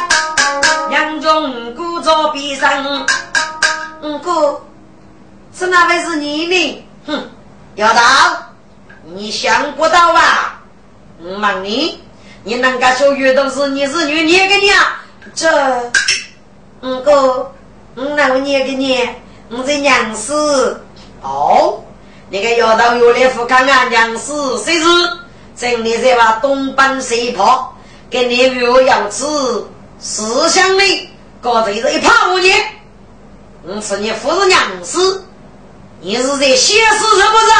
[0.88, 3.06] 两中鼓着鼻上，
[4.02, 4.62] 五哥，
[5.54, 6.84] 是哪位是你呢？
[7.06, 7.30] 哼，
[7.74, 8.02] 要到
[9.04, 10.62] 你想不到吧？
[11.20, 12.02] 我问你。
[12.44, 14.76] 你能够说遇到是你是女，你个娘，
[15.34, 15.48] 这
[16.82, 17.52] 五个，
[17.94, 19.14] 我那个你个娘，
[19.48, 20.82] 我在娘死
[21.22, 21.82] 哦。
[22.30, 24.84] 那个丫头又来福看啊，娘死谁是？
[25.54, 27.76] 真的在把东奔西跑，
[28.10, 29.24] 跟你又要吃
[30.00, 32.50] 思想里，搞这一泡你，
[33.64, 35.24] 我是你夫人娘死，
[36.00, 37.52] 你是在写诗是不是？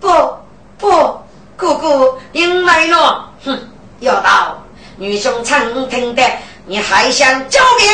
[0.00, 0.36] 不
[0.78, 1.18] 不，
[1.56, 3.70] 哥哥因为了，哼。
[4.04, 4.62] 要到
[4.96, 6.22] 女兄曾听的，
[6.66, 7.90] 你还想狡辩？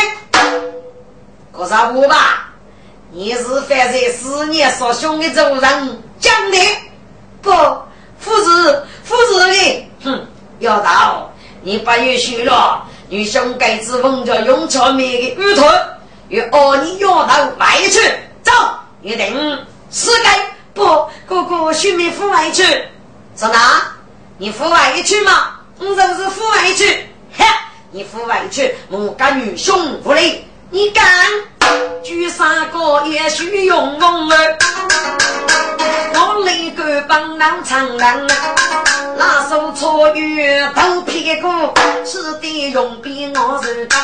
[1.52, 2.50] 可是我吧，
[3.10, 6.58] 你是犯在思念所凶的主人讲的，
[7.40, 7.50] 不，
[8.18, 9.88] 父子父子的。
[10.04, 10.26] 哼，
[10.58, 11.32] 要到
[11.62, 15.66] 你不允许了，女兄该自奉着用草面的鱼头，
[16.28, 18.00] 与二你要到外去
[18.42, 18.52] 走，
[19.02, 19.58] 一定
[19.90, 20.38] 是该
[20.74, 20.84] 不？
[21.26, 22.62] 哥哥许你赴外去，
[23.36, 23.82] 是哪？
[24.38, 25.59] 你赴外去吗？
[25.80, 26.84] 我就是父外去，
[27.32, 27.44] 嘿，
[27.90, 31.04] 你父外去，我干女兄不累，你敢？
[32.02, 34.58] 举三个也许勇猛儿，
[36.40, 38.26] 我那个帮郎长郎，
[39.18, 40.42] 拿手搓鱼
[40.74, 41.48] 头屁股，
[42.06, 44.00] 吃的用笔我是干。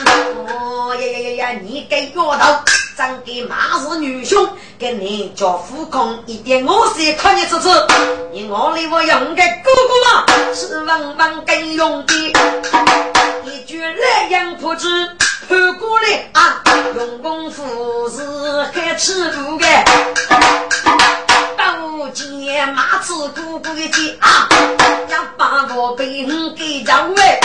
[0.46, 2.60] 哦呀呀呀呀，你给丫头
[2.94, 4.46] 长得马是女兄，
[4.78, 7.70] 跟你叫富空一点，我是看你吃吃。
[8.32, 12.32] 你我里我用个哥哥嘛，是文文更用的，
[13.46, 14.88] 一句来阳不知。
[15.48, 16.62] 看过来啊，
[16.96, 18.22] 用功夫是
[18.74, 19.66] 还吃苦的，
[21.98, 24.46] 刀剑马子鼓鼓的啊，
[25.08, 27.40] 要把我背给张伟，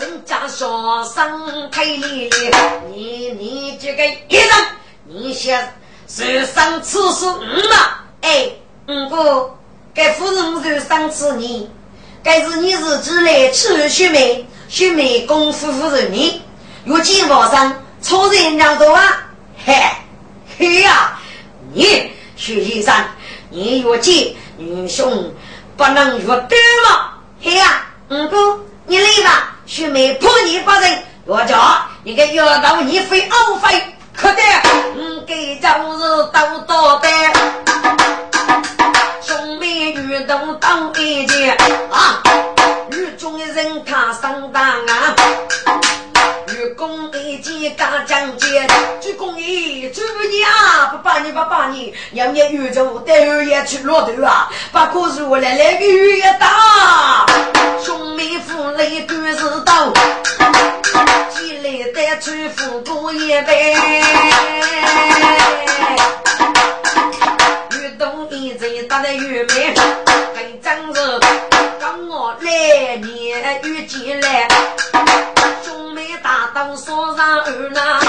[0.00, 4.48] 人家说生太厉害，你你这个一人，
[5.06, 5.72] 你先
[6.08, 8.00] 受伤次数五嘛？
[8.22, 8.50] 哎，
[8.88, 9.54] 五哥，
[9.94, 11.70] 该夫人受伤次你，
[12.24, 14.44] 该是你是只来吃血没？
[14.68, 16.42] 学美功夫夫人你，
[16.86, 19.22] 有几毛上超人两多啊？
[19.64, 19.74] 嘿，
[20.58, 21.16] 嘿呀，
[21.72, 22.94] 你徐先生，
[23.50, 25.34] 你越见女兄
[25.76, 26.48] 不能越短
[26.88, 27.10] 吗？
[27.42, 31.58] 嘿呀，五哥，你来吧，学美破你不人，我叫
[32.04, 33.82] 你个要到你飞欧飞，
[34.14, 34.42] 可得，
[34.96, 37.08] 嗯，给家务事都多的，
[52.12, 57.26] 把你，让你宇宙带二爷去落头啊，不过是我来来个雨也大，
[57.84, 59.92] 兄妹夫泪干是刀，
[61.30, 63.74] 起来带去富过一杯，
[67.72, 69.74] 愚公一见打的愚昧，
[70.34, 71.20] 很真实。
[72.10, 74.48] 我来年遇见来，
[75.64, 78.00] 兄妹大刀锁上二呐，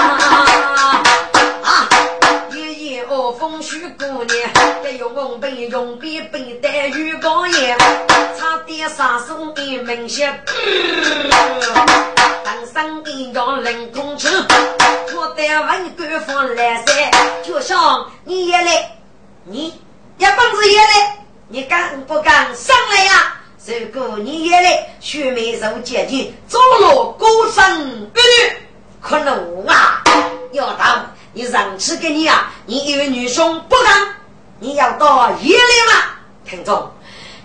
[5.80, 7.78] 红笔用笔背带玉高烟，
[8.38, 10.30] 差点杀生的门血，
[12.44, 14.28] 当生的要冷空气，
[15.16, 17.10] 我带文官方来噻，
[17.42, 18.92] 就像你也来，
[19.44, 19.68] 你
[20.18, 21.18] 一帮子也来，
[21.48, 23.40] 你敢不敢上来呀？
[23.64, 28.52] 如果你也来，学妹受接近，走路高声不女，
[29.00, 30.02] 可能啊！
[30.52, 32.52] 要当你上去给你啊！
[32.66, 34.14] 你一位女兄不敢，
[34.62, 36.02] 你要到夜里吗？
[36.44, 36.90] 听众，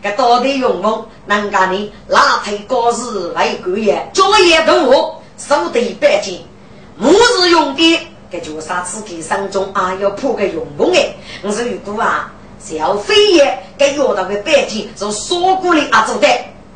[0.04, 6.46] 这到底用功，能干你拉腿高日为官爷，作业动物，手得百斤，
[6.98, 8.00] 木日用的，
[8.30, 9.96] 这就啥子给上中啊？
[10.02, 11.16] 要破个用功哎！
[11.42, 12.32] 我说如果啊。
[12.58, 16.28] 小飞爷给药到的白金从锁骨里啊走的，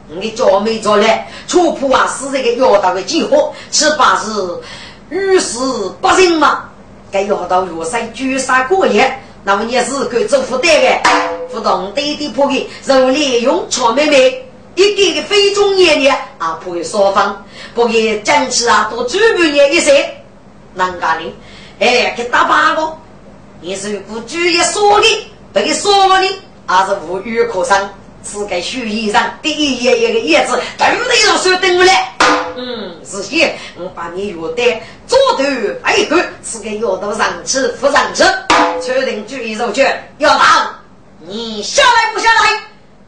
[0.08, 3.36] 你脚没着嘞，错破啊是这个药到的计划，
[3.72, 4.30] 此把是
[5.10, 5.58] 遇事
[6.00, 6.66] 不幸嘛？
[7.12, 11.02] 给药到药山绝杀过夜，那么你是可以做负担的，
[11.52, 20.24] 不动对的破的，肉利用草妹妹，一个个非中年的啊破的双方，不给坚持啊多追半年一些，
[20.74, 21.34] 能干的，
[21.80, 22.98] 哎，给打八个，
[23.62, 25.26] 你是不注意说的。
[25.52, 26.16] 不给说的
[26.68, 27.90] 还是无语可生，
[28.24, 32.19] 是该书衣上第一页一个叶子，都得让手等我来。
[32.58, 35.44] 嗯，是些，我把你约的左头
[35.84, 38.24] 背后是个药到上去，扶上去，
[38.82, 39.88] 确定注意入去。
[40.18, 40.44] 要到，
[41.20, 42.64] 你下来不下来？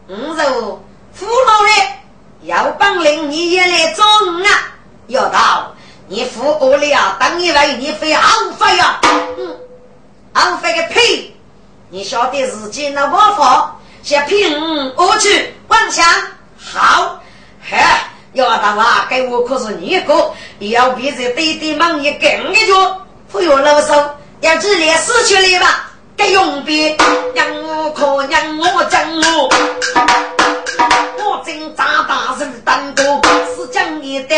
[0.08, 2.00] 我就扶老嘞，
[2.44, 4.74] 要帮领你也来找我啊。
[5.08, 5.76] 要到，
[6.08, 9.00] 你扶我了，等一位你非昂飞呀？
[9.38, 9.58] 嗯，
[10.34, 11.36] 昂飞个屁！
[11.90, 13.78] 你晓得自己那办法？
[14.04, 14.60] 先骗
[14.96, 16.04] 我去妄想
[16.58, 17.22] 好，
[17.62, 17.78] 嘿，
[18.34, 23.02] 要大娃给我可是你一个，要比这弟弟忙也更一脚，
[23.32, 24.10] 不要啰嗦，
[24.40, 25.90] 要自立死去了吧？
[26.16, 26.96] 给用别
[27.36, 29.50] 让我可让我争我，
[31.18, 33.04] 我真扎大人当哥，
[33.56, 34.36] 是讲你的，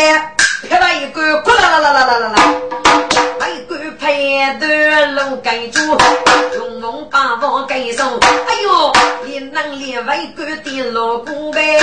[0.68, 2.34] 拍了一个，哭啦啦啦啦啦啦啦。
[4.00, 5.80] 拍断路盖住，
[6.54, 8.10] 用龙把我盖上。
[8.20, 8.92] 哎呦，
[9.24, 11.78] 你能连外国的老古呗？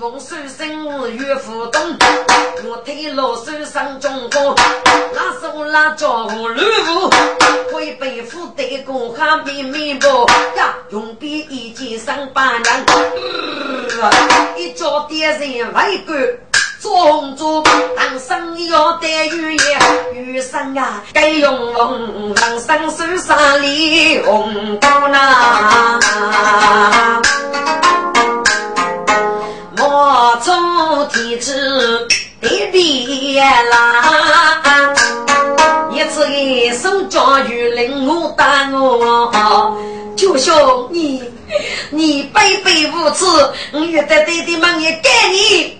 [0.00, 0.84] 龙凤手身
[1.16, 1.82] 岳父东，
[2.64, 4.54] 我推老手上中风，
[5.12, 6.62] 拉手拉脚我路
[7.08, 7.10] 虎，
[7.74, 10.06] 会背负的过哈密密不
[10.56, 10.72] 呀？
[10.90, 12.84] 用笔一记上八娘，
[14.56, 16.14] 一脚点人外国。
[16.80, 17.60] 做做
[17.96, 25.98] 当生要得雨也雨生啊，该用红让生手上里红高呐。
[31.18, 32.06] 愁天子
[32.40, 34.94] 地地啦，
[35.92, 39.76] 一次一手教育令我打我，
[40.14, 41.24] 就兄你
[41.90, 43.24] 你卑鄙无耻，
[43.72, 45.78] 我越得弟弟们也给你。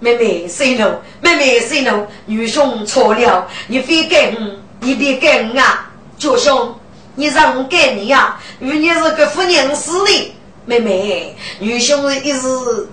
[0.00, 5.88] 妹妹，say no，妹妹，say no，女兄错了，你非给我，你别给我啊！
[6.18, 6.74] 舅兄，
[7.14, 8.36] 你让我给你呀？
[8.58, 10.34] 与你是个妇人死的，
[10.70, 12.42] 妹妹，女兄一时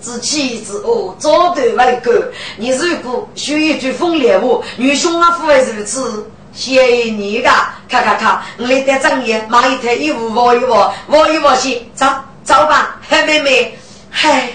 [0.02, 2.12] 之气之恶，早断为狗。
[2.58, 6.28] 你如果说一句风凉话，女兄啊，不会如此。
[6.54, 7.50] 谢你个，
[7.88, 12.08] 咔咔咔，我来带正业，买一台衣服，我一我，我一我去，走
[12.44, 13.78] 走吧，嗨，妹妹，
[14.10, 14.50] 嗨。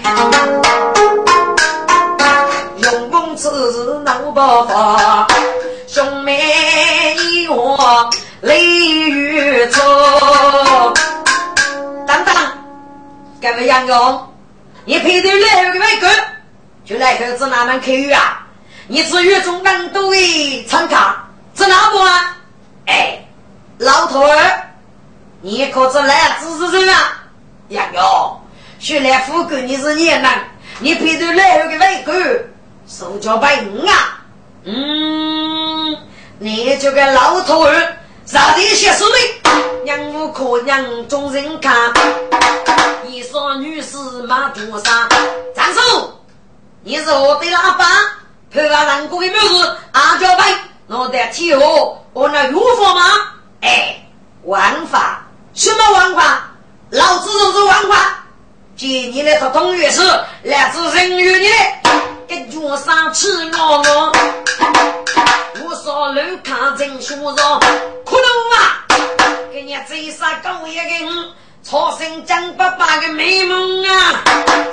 [2.75, 5.25] 用公子能不发，
[5.87, 8.09] 兄妹一我
[8.41, 9.81] 泪雨中。
[12.05, 12.35] 等等，
[13.43, 14.33] 各位杨勇，
[14.85, 16.09] 你配对来个外国，
[16.85, 18.47] 就来个子哪门口啊？
[18.87, 22.37] 你是月中能多的参卡，是哪部啊？
[22.85, 23.19] 哎，
[23.79, 24.61] 老头儿，
[25.41, 27.21] 你可是来支持人啊？
[27.67, 28.39] 杨勇，
[28.79, 30.31] 学来富贵你是也能，
[30.79, 32.13] 你配对来个外国。
[32.87, 34.23] 手脚白硬啊！
[34.63, 35.97] 嗯，
[36.39, 39.83] 你这个老头儿，啥地些事的？
[39.83, 41.73] 娘无可娘众人看，
[43.07, 43.97] 一说女士
[44.27, 45.09] 马多杀。
[45.53, 46.19] 张手，
[46.83, 47.87] 你是我的老板，
[48.49, 50.55] 配合人过的没事，阿娇白，
[50.87, 53.01] 我得替我，我那有法吗？
[53.61, 54.05] 哎，
[54.43, 56.49] 王法，什么王法？
[56.91, 58.23] 老子就是王法，
[58.77, 60.01] 接你的合同也是
[60.43, 61.55] 来自人与你的。
[62.27, 64.11] 一脚上吃我我，
[65.63, 67.59] 我上楼看证书上，
[68.05, 68.85] 可能啊，
[69.51, 70.81] 给你最少高一个
[71.63, 74.23] 超生张爸爸的美梦啊！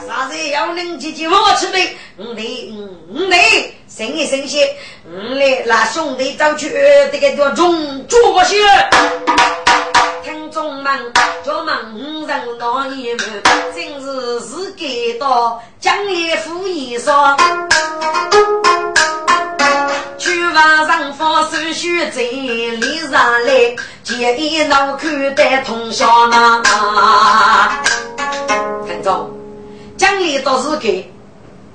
[0.07, 1.79] 啥子要能姐姐我吃的，
[2.17, 2.75] 我得
[3.15, 4.77] 我得生一生些，
[5.07, 6.69] 我来拉兄弟走去
[7.13, 8.57] 这个叫中做些。
[10.25, 11.13] 听众们，
[11.45, 17.37] 叫门人闹一门，真是是给到江里富衣裳。
[20.51, 26.61] 去晚上放手续在里上来，见一脑口袋通宵呢。
[28.85, 29.31] 听众，
[29.97, 31.09] 江里倒是给，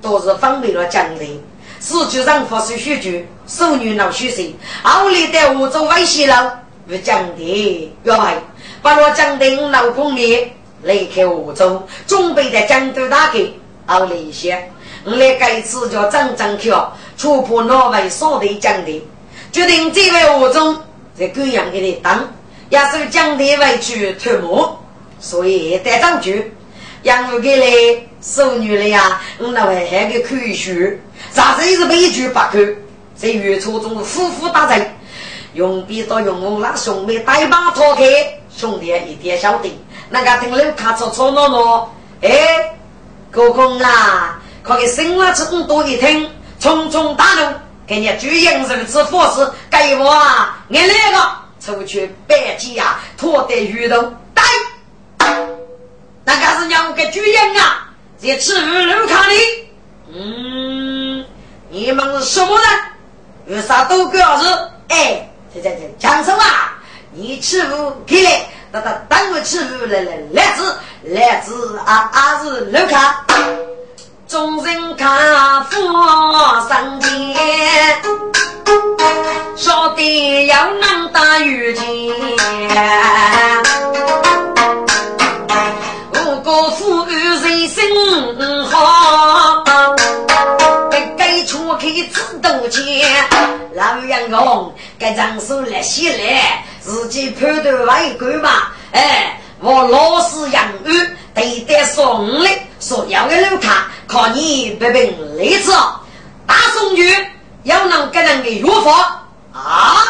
[0.02, 1.42] 都是方便了江里。
[1.80, 6.60] 四局上放手续局，手女闹虚岁，奥里在湖州威胁了。
[6.86, 8.36] 不讲的，要来
[8.82, 10.52] 把我讲的老公里
[10.82, 13.50] 离开湖州，准备在江都大街
[13.86, 14.70] 熬了一些。
[15.06, 19.08] 我来这次叫张张票，突破那位少的讲的，
[19.52, 20.76] 决定这位湖州
[21.16, 22.28] 在贵阳给你当，
[22.70, 24.68] 也是讲的为去脱幕，
[25.20, 26.52] 所以带上去。
[27.04, 30.72] 养我给来收女的呀，我那位还给看书，
[31.32, 32.76] 啥子也是悲剧不看，
[33.14, 34.92] 在月初中呼呼打人。
[35.54, 38.02] 用笔到用我那兄妹带把拖开，
[38.50, 39.70] 兄弟一点晓得，
[40.10, 42.74] 那个听楼卡吵吵闹闹，哎，
[43.30, 46.28] 高空啦，可给生了这么多一听，
[46.60, 47.54] 匆匆大怒，
[47.86, 54.42] 给你主人如此佛事，给我啊，你那个出去摆鸡呀，拖得鱼头，带，
[56.24, 57.86] 那个是两个主人啊，
[58.18, 59.34] 在吃路卡里。
[60.12, 61.24] 嗯，
[61.70, 63.56] 你们是什么人？
[63.56, 64.70] 有啥都个儿子？
[64.88, 66.42] 哎，这这这，讲什么？
[67.12, 73.24] 你欺负给来，那他单位欺负来来来子来子啊啊是路卡。
[74.28, 75.80] 众人看富
[76.68, 77.36] 上天，
[79.56, 82.12] 说的要能打雨天。
[86.12, 87.84] 五个富裕人心
[88.68, 89.64] 好，
[90.90, 92.84] 该该出开自多钱。
[93.74, 98.50] 老杨公，该张手来写来，自己判断外国嘛。
[98.90, 102.48] 哎，我老师养育，对待送礼，
[102.80, 103.88] 所要的路卡。
[104.08, 105.70] 靠你不凭例子，
[106.46, 107.14] 大宋军
[107.64, 110.02] 要能给人的药法啊，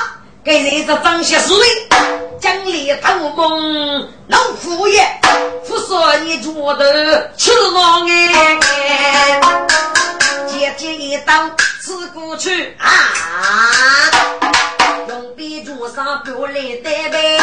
[0.45, 1.67] 给人子张些思维，
[2.39, 5.03] 奖励头梦老虎爷，
[5.67, 9.41] 不说你觉得吃我哎，
[10.47, 11.51] 姐姐一刀
[11.83, 12.89] 刺过去啊，
[15.09, 17.39] 用笔桌上不来带呗，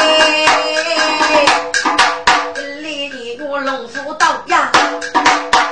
[3.64, 4.70] 龙虎刀呀。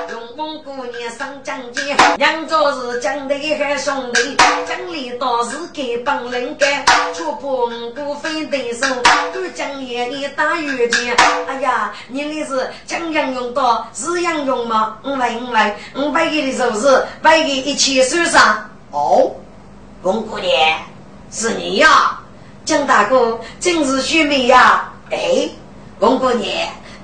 [0.09, 8.87] 龙凤姑娘上将军，两座是将弟和兄弟，将里倒是给帮人干，却怕五姑非对手，
[9.33, 11.15] 都将爷你打月钱。
[11.47, 14.97] 哎呀，你那是将洋用刀，是洋用吗？
[15.03, 18.69] 五百五百，五百给的手是百给一千手上。
[18.91, 19.31] 哦，
[20.03, 20.51] 翁姑娘，
[21.29, 22.17] 是你呀，
[22.63, 24.89] 江大哥，真是虚名呀。
[25.09, 25.49] 哎，
[25.99, 26.49] 翁姑娘。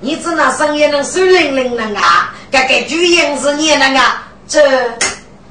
[0.00, 4.00] 你只那声音能水灵灵的啊，这个主音是你那个，
[4.46, 4.60] 这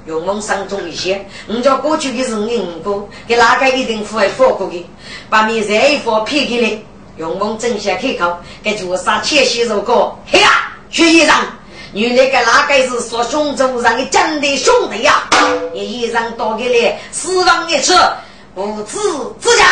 [0.05, 1.27] 用梦声重一些。
[1.47, 4.89] 你叫过去的是五个，给哪个一定会放过的，
[5.29, 6.79] 把你这一副撇开来，
[7.17, 11.35] 用梦正下开口，给做啥切西如果嘿呀，徐医生，
[11.91, 15.29] 原来个哪个是说胸中上的真的兄弟呀？
[15.73, 17.93] 你医生多给你死亡一次，
[18.55, 18.97] 无子
[19.41, 19.65] 之家，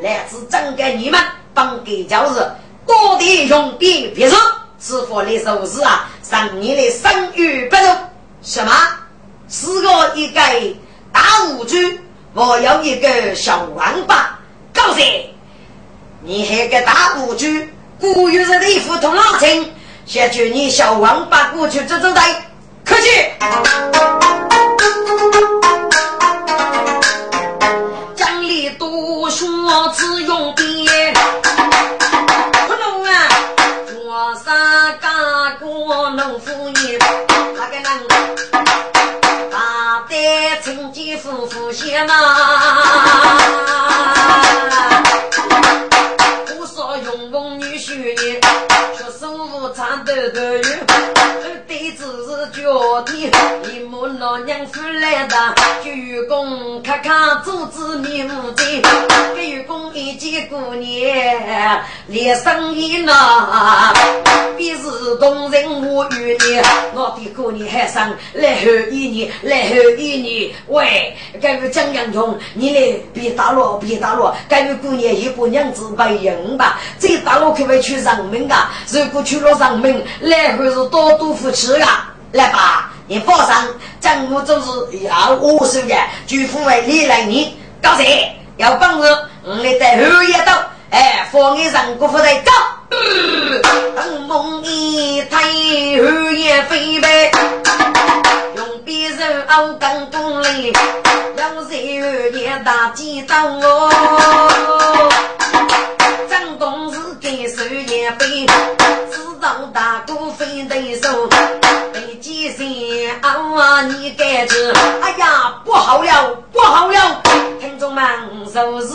[0.00, 1.20] 来自整个你们
[1.52, 2.40] 帮给教日。
[2.86, 4.38] 多地用兵别说，
[4.80, 6.08] 是否你手势啊？
[6.22, 7.82] 上年的生育不足，
[8.42, 8.72] 什么？
[9.48, 10.40] 四个一个
[11.12, 12.00] 大武军，
[12.34, 14.38] 我有一个小王八，
[14.72, 15.04] 高兴。
[16.22, 19.72] 你还个大武军，古月人的一副同老情，
[20.04, 22.20] 先叫你小王八过去走走的，
[22.84, 24.15] 客气。
[41.36, 42.14] 趁机夫妇先嘛？
[46.46, 48.40] 不说用功女婿呢，
[48.96, 50.62] 却手无长豆豆有，
[52.66, 53.30] 脚底，
[53.70, 55.36] 一母老娘夫来的，
[55.84, 58.82] 鞠躬看看祖子面目真，
[59.36, 63.12] 给员工一见过年，连生意呢，
[64.58, 66.08] 必是动人我。
[66.10, 66.60] 与你，
[66.92, 78.72] 我的过年还上来后一年，来后一年，喂，该个江洋穷，你来别打落，别打落，该个过年一把娘子白人吧，这打落可不去上门啊？
[78.90, 82.12] 如果去了上门，来后是多多福气啊！
[82.32, 83.54] 来吧，你放心，
[84.00, 85.94] 政府就是要我说的，
[86.26, 88.06] 就付为你来你高兴，
[88.56, 90.52] 有本事，我来带后一刀，
[90.90, 92.50] 哎，放你上国府来走。
[93.96, 97.30] 登梦一抬，后也飞呗，
[98.56, 100.72] 用匕首熬钢弓嘞，
[101.36, 105.10] 要谁二也打几刀哦？
[106.28, 108.46] 张东是给手也飞，
[109.46, 111.28] 知道大哥非对手，
[111.92, 112.66] 被几声
[113.20, 117.22] 啊你该知，哎呀不好了不好了，
[117.60, 118.04] 听众们
[118.46, 118.54] 是
[118.88, 118.94] 是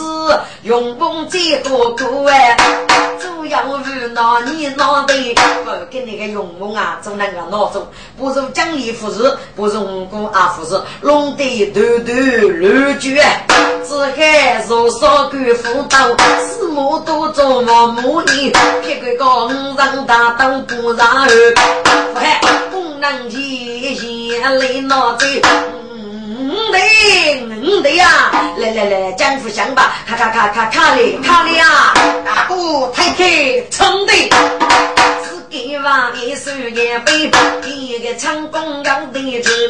[0.64, 2.54] 用功最多苦哎？
[3.18, 5.34] 主要是拿你拿的，
[5.64, 7.86] 不跟那个勇猛啊，做那个闹钟，
[8.18, 12.12] 不如奖励服饰，不如武功啊服饰，弄得头头
[12.48, 13.24] 乱卷，
[13.88, 16.14] 只海如少干斧头，
[16.72, 18.50] 四目都做毛木泥，
[18.82, 21.26] 撇个高五丈大刀不然后，
[22.14, 22.26] 嘿，
[22.72, 25.26] 功能体现来拿走。
[26.72, 31.92] 对，嗯对呀，来来来，江湖相吧，卡卡卡卡卡哩卡哩呀，
[32.24, 34.12] 大哥太太冲的，
[35.52, 36.74] 只给王一手一
[37.04, 37.30] 杯，
[37.66, 39.68] 一个成功要得志，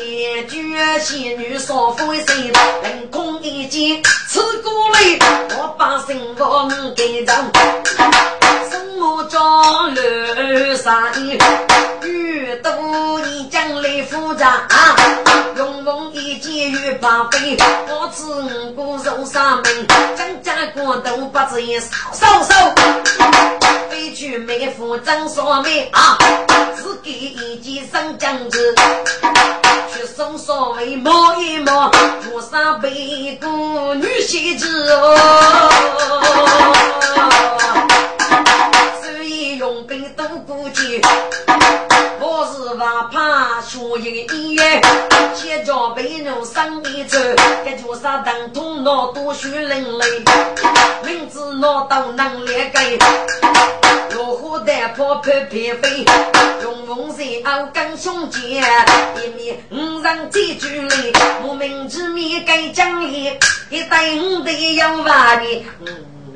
[0.00, 2.34] 一句仙女说风声，
[2.82, 5.18] 凌空一剑刺过来，
[5.58, 7.36] 我把心房给人。
[8.98, 11.02] 我装楼上，
[12.02, 12.72] 遇到
[13.26, 14.66] 你将来复杂，
[15.56, 19.86] 用梦一见欲把飞，我自古受上门，
[20.16, 22.74] 张家国都不知一少少，
[23.90, 26.16] 飞去妹夫张双妹啊，
[26.76, 28.74] 只给一件生姜子，
[29.92, 31.90] 去送所谓摸一摸，
[32.22, 33.48] 桌上背个
[33.96, 35.72] 女婿子哦。
[39.02, 41.02] 所以用兵都不急，
[42.28, 44.58] 我是怕怕学一个医
[45.32, 47.16] 先叫被人伤一走，
[47.64, 50.24] 感觉啥疼痛脑多血淋淋，
[51.04, 52.98] 明知脑都能裂开，
[54.12, 56.04] 落火弹破破偏飞，
[56.64, 61.12] 用风扇熬干胸肩，一面五人在距离，
[61.44, 63.38] 莫名其妙该奖励，
[63.70, 65.64] 一等得要完的，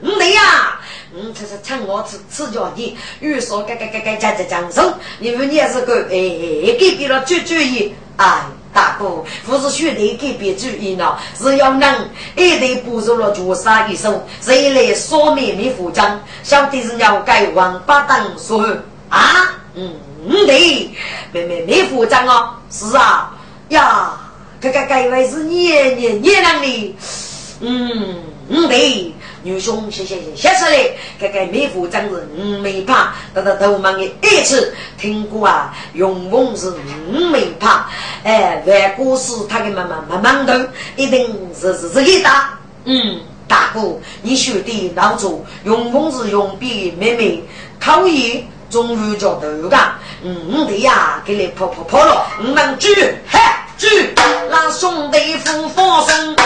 [0.05, 0.79] 五，对呀。
[1.13, 16.21] 嗯，这是趁我吃吃叫你，越说该该该该讲讲讲说，你们也是个哎，给别了注注意，哎，大哥，不是兄弟给别注意呢，是要能一对不入了绝杀一生，谁来说灭灭副将？
[16.45, 18.65] 小弟是要改王八蛋说
[19.09, 19.93] 啊，嗯，
[20.47, 20.91] 对，
[21.33, 23.37] 灭灭灭副将哦，是啊，
[23.71, 24.13] 呀，
[24.61, 26.97] 这个该位是年年年亮的，
[27.59, 29.13] 嗯，对。
[29.43, 37.87] 女兄，谢谢谢，谢出来，这个美妇真是五没怕，得得头忙的一次听过啊，永丰是五没怕，
[38.23, 40.53] 哎，外国是他的妈妈妈妈头，
[40.97, 47.43] 一定是是这个大，嗯，大哥，你学的老祖，永丰是永比妹妹，
[47.81, 49.77] 考研终于叫头个，
[50.23, 52.95] 嗯对呀，给你跑跑跑了，五能举，
[53.27, 53.39] 嘿
[53.79, 54.15] 举，
[54.51, 56.37] 让兄弟夫放松。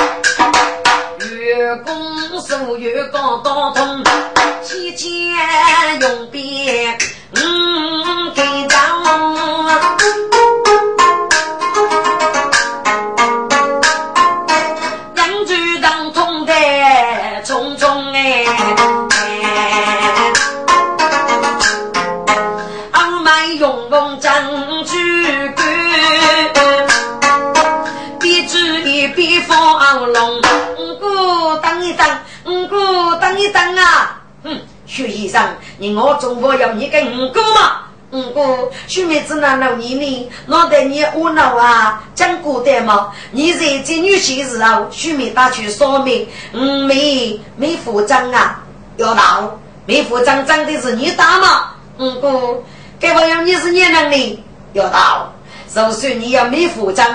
[1.30, 4.04] 月公手月高刀通，
[4.62, 5.10] 千千
[6.00, 6.98] 用鞭
[7.36, 8.66] 嗯开
[33.46, 34.22] 哥等啊！
[34.42, 37.82] 哼，徐先生，你我中国要你跟五哥嘛？
[38.10, 40.30] 五哥，徐妹子那老年呢？
[40.46, 42.02] 脑袋你窝脑啊？
[42.14, 43.10] 讲古代嘛？
[43.32, 48.62] 你在这女婿时候，徐妹打去说明，五妹没服装啊？
[48.96, 51.74] 要闹没服装长的是你打吗？
[51.98, 52.62] 五哥，
[53.00, 54.44] 该朋友你是你能的？
[54.72, 55.32] 要到，
[55.72, 57.06] 就算你要没服装，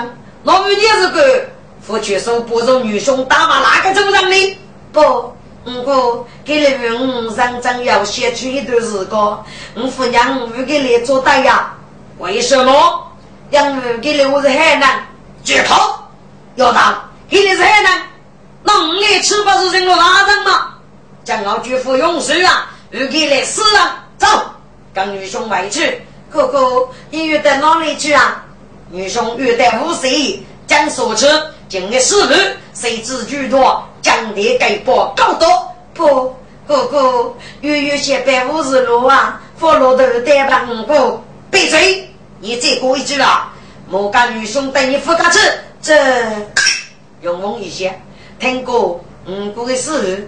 [0.44, 1.48] 老母你是个。
[1.82, 4.58] 夫妻手不如女兄打嘛，哪个走上呢？
[4.92, 5.34] 不，
[5.66, 9.44] 五哥给你们五上正要先去一段时光，
[9.74, 11.74] 我夫娘不给你做代呀？
[12.18, 13.06] 为什么？
[13.50, 15.04] 养母给你我是海南，
[15.44, 15.74] 绝口
[16.54, 18.02] 要打，给你是海南，
[18.62, 20.74] 那五来吃不是人个拉人吗？
[21.24, 24.26] 将要绝服用水啊，不给你死了，走，
[24.94, 26.00] 跟女兄回去。
[26.30, 28.44] 哥哥，你约到哪里去啊？
[28.90, 31.26] 女兄约到五岁，将所吃。
[31.68, 35.46] 今日事日，谁知居多，将地给报高多。
[35.92, 36.34] 不，
[36.66, 41.20] 哥哥，月月写百五十路啊，佛罗头带把五个，
[41.50, 42.08] 闭嘴！
[42.40, 43.52] 你再过一句了，
[43.90, 45.38] 莫干女兄等你付他吃。
[45.82, 45.94] 这
[47.20, 48.00] 用功一些，
[48.38, 50.26] 听过五个的事，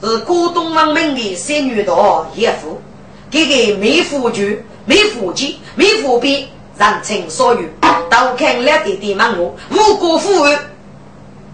[0.00, 2.80] 是广东王明的三女道叶父，
[3.28, 6.48] 这个没夫君、没夫妻、没夫婢。
[6.78, 7.70] 人情所欲，
[8.10, 10.58] 都看了弟弟问我，无辜负案，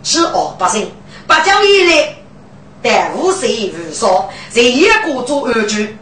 [0.03, 0.91] 是恶百姓，
[1.27, 2.17] 八九以来，
[2.83, 5.97] 但无谁无说，在一个做安居，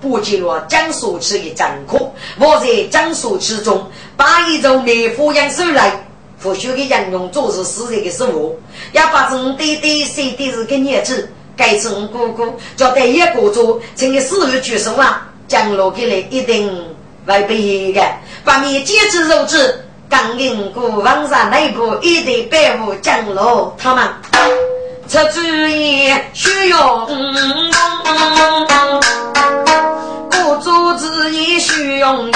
[0.00, 2.00] 不记了江苏区的战况。
[2.38, 3.86] 我在江苏区中，
[4.16, 6.06] 把一种内府养收来，
[6.40, 8.58] 不许的人用做事死人的事物，
[8.92, 11.24] 也把从对对谁的是个年纪，
[11.56, 16.70] 该从哥哥叫在一个做，请你死于举手啊，降落给来一定。
[17.26, 18.02] 外边的，
[18.42, 24.08] 把面坚持肉质，刚硬过王上内部一对百户降落他们，
[25.06, 27.12] 出主意需用功，
[30.30, 30.56] 故
[30.96, 32.30] 主意需用。